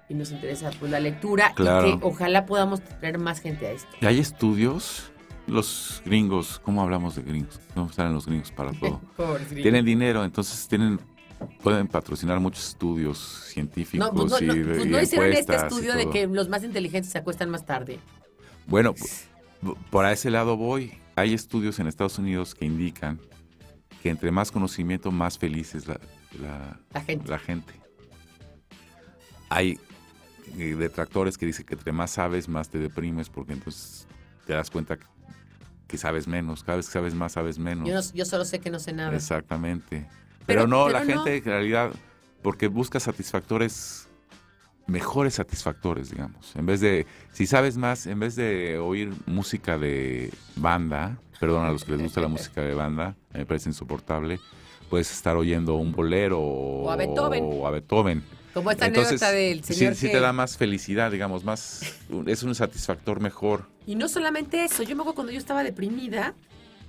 [0.07, 1.87] y nos interesa pues la lectura Claro.
[1.87, 3.89] y que ojalá podamos traer más gente a esto.
[4.01, 5.11] Hay estudios,
[5.47, 7.59] los gringos, ¿cómo hablamos de gringos?
[7.73, 9.01] ¿Cómo salen los gringos para todo?
[9.17, 9.63] Pobres gringos.
[9.63, 10.99] tienen dinero, entonces tienen
[11.63, 13.17] pueden patrocinar muchos estudios
[13.47, 16.49] científicos No, pues no, y, no, pues y no hicieron este estudio de que los
[16.49, 17.99] más inteligentes se acuestan más tarde.
[18.67, 18.93] Bueno,
[19.89, 20.93] por ese lado voy.
[21.15, 23.19] Hay estudios en Estados Unidos que indican
[24.01, 25.99] que entre más conocimiento, más feliz es la,
[26.41, 27.27] la- La gente.
[27.29, 27.73] la gente.
[29.49, 29.79] Hay
[30.57, 34.07] eh, detractores que dicen que entre más sabes, más te deprimes, porque entonces
[34.45, 35.05] te das cuenta que,
[35.87, 36.63] que sabes menos.
[36.63, 37.87] Cada vez que sabes más, sabes menos.
[37.87, 39.15] Yo, no- yo solo sé que no sé nada.
[39.15, 40.07] Exactamente.
[40.53, 41.23] Pero- Pero, no, pero la no.
[41.23, 41.91] gente en realidad,
[42.41, 44.07] porque busca satisfactores,
[44.87, 46.55] mejores satisfactores, digamos.
[46.55, 51.71] En vez de, si sabes más, en vez de oír música de banda, perdón a
[51.71, 54.39] los que les gusta la música de banda, me parece insoportable,
[54.89, 57.43] puedes estar oyendo un bolero o, a Beethoven.
[57.47, 58.23] o a Beethoven.
[58.53, 60.13] Como esta Entonces, anécdota del sí, señor sí que...
[60.13, 61.95] te da más felicidad, digamos, más,
[62.27, 63.69] es un satisfactor mejor.
[63.87, 66.33] Y no solamente eso, yo me acuerdo cuando yo estaba deprimida,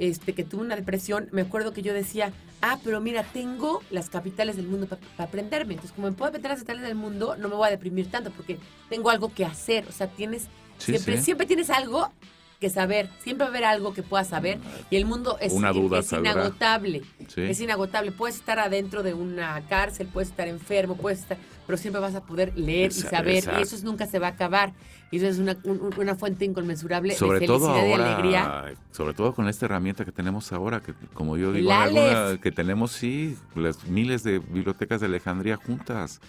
[0.02, 4.10] este, que tuve una depresión, me acuerdo que yo decía, ah, pero mira, tengo las
[4.10, 5.74] capitales del mundo para aprenderme.
[5.74, 8.32] Entonces, como me puedo aprender las capitales del mundo, no me voy a deprimir tanto
[8.32, 8.58] porque
[8.90, 9.86] tengo algo que hacer.
[9.88, 10.48] O sea, tienes,
[10.78, 11.22] Sí, siempre, sí.
[11.22, 12.10] siempre tienes algo
[12.58, 14.58] que saber, siempre va a haber algo que puedas saber
[14.90, 17.02] y el mundo es, Una duda es inagotable.
[17.28, 17.42] Sí.
[17.42, 18.10] Es inagotable.
[18.10, 22.24] Puedes estar adentro de una cárcel, puedes estar enfermo, puedes estar, pero siempre vas a
[22.24, 23.36] poder leer y Esa- saber.
[23.36, 23.60] exacto.
[23.60, 24.72] Y eso es- nunca se va a acabar.
[25.10, 28.74] Y eso es una, un- una fuente inconmensurable sobre de todo felicidad y ahora, alegría.
[28.92, 32.92] sobre todo con esta herramienta que tenemos ahora, que como yo digo, alguna- que tenemos
[32.92, 36.20] sí, las miles de bibliotecas de Alejandría juntas.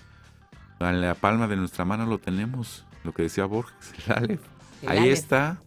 [0.79, 3.73] En la palma de nuestra mano lo tenemos, lo que decía Borges,
[4.07, 4.41] el Aleph.
[4.81, 5.13] El Ahí Aleph.
[5.13, 5.61] está.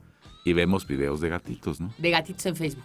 [0.45, 1.93] Y vemos videos de gatitos, ¿no?
[1.99, 2.85] De gatitos en Facebook.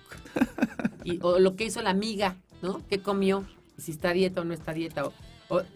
[1.03, 2.81] Y, o lo que hizo la amiga, ¿no?
[2.89, 3.43] ¿Qué comió?
[3.77, 5.05] Y si está dieta o no está dieta.
[5.05, 5.13] O,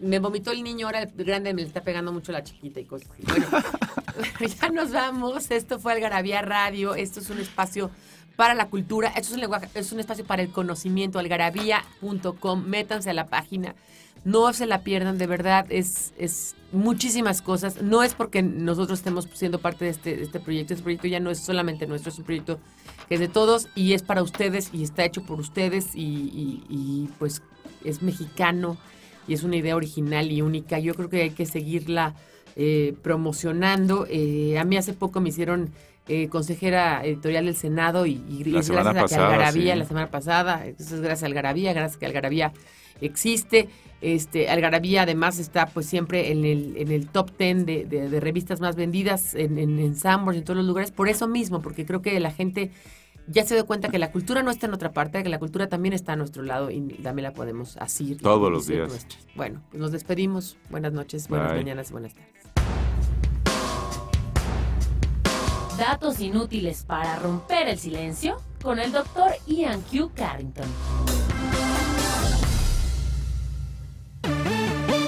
[0.00, 2.84] me vomitó el niño, ahora el grande me le está pegando mucho la chiquita y
[2.84, 3.22] cosas así.
[3.26, 3.46] Bueno,
[4.60, 5.50] ya nos vamos.
[5.50, 6.94] Esto fue Algarabía Radio.
[6.94, 7.90] Esto es un espacio
[8.36, 9.08] para la cultura.
[9.08, 11.18] Esto es un lenguaje, es un espacio para el conocimiento.
[11.18, 12.64] Algarabía.com.
[12.66, 13.74] Métanse a la página.
[14.24, 17.80] No se la pierdan, de verdad, es, es muchísimas cosas.
[17.82, 20.74] No es porque nosotros estemos siendo parte de este, este proyecto.
[20.74, 22.58] Este proyecto ya no es solamente nuestro, es un proyecto
[23.08, 26.64] que es de todos y es para ustedes y está hecho por ustedes y, y-
[26.68, 27.40] y, pues
[27.84, 28.76] es mexicano
[29.28, 30.78] y es una idea original y única.
[30.78, 32.14] Yo creo que hay que seguirla
[32.56, 34.06] eh, promocionando.
[34.08, 35.70] Eh, a mí hace poco me hicieron
[36.08, 38.14] eh, consejera editorial del Senado y,
[38.44, 39.78] gracias a que pasada, Algarabía, sí.
[39.80, 42.52] la semana pasada, eso es gracias a Algarabía, gracias a que Algarabía
[43.00, 43.68] existe.
[44.00, 48.20] Este, Algarabía además está pues siempre en el, en el top 10 de, de- de
[48.20, 51.86] revistas más vendidas en, en, en Sanborns, en todos los lugares, por eso mismo, porque
[51.86, 52.70] creo que la gente
[53.28, 55.68] ya se dio cuenta que la cultura no está en otra parte, que la cultura
[55.68, 58.12] también está a nuestro lado y también la podemos asir.
[58.12, 58.88] y- Todos los días.
[58.88, 59.18] nuestra.
[59.34, 60.56] Bueno, pues nos despedimos.
[60.70, 61.60] Buenas noches, buenas Bye.
[61.62, 62.32] mañanas y buenas tardes.
[65.78, 70.10] Datos inútiles para romper el silencio con el doctor Ian Q.
[70.14, 70.66] Carrington.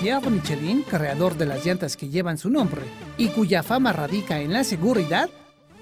[0.01, 2.83] Pierre Michelin, creador de las llantas que llevan su nombre
[3.17, 5.29] y cuya fama radica en la seguridad,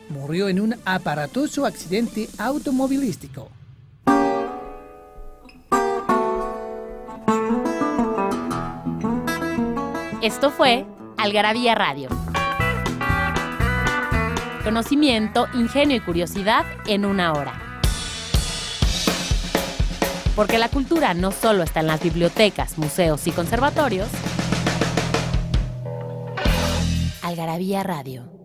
[0.09, 3.51] murió en un aparatoso accidente automovilístico.
[10.23, 10.85] Esto fue
[11.17, 12.09] Algarabía Radio.
[14.65, 17.81] Conocimiento, ingenio y curiosidad en una hora.
[20.35, 24.09] Porque la cultura no solo está en las bibliotecas, museos y conservatorios.
[27.23, 28.36] Algarabía Radio.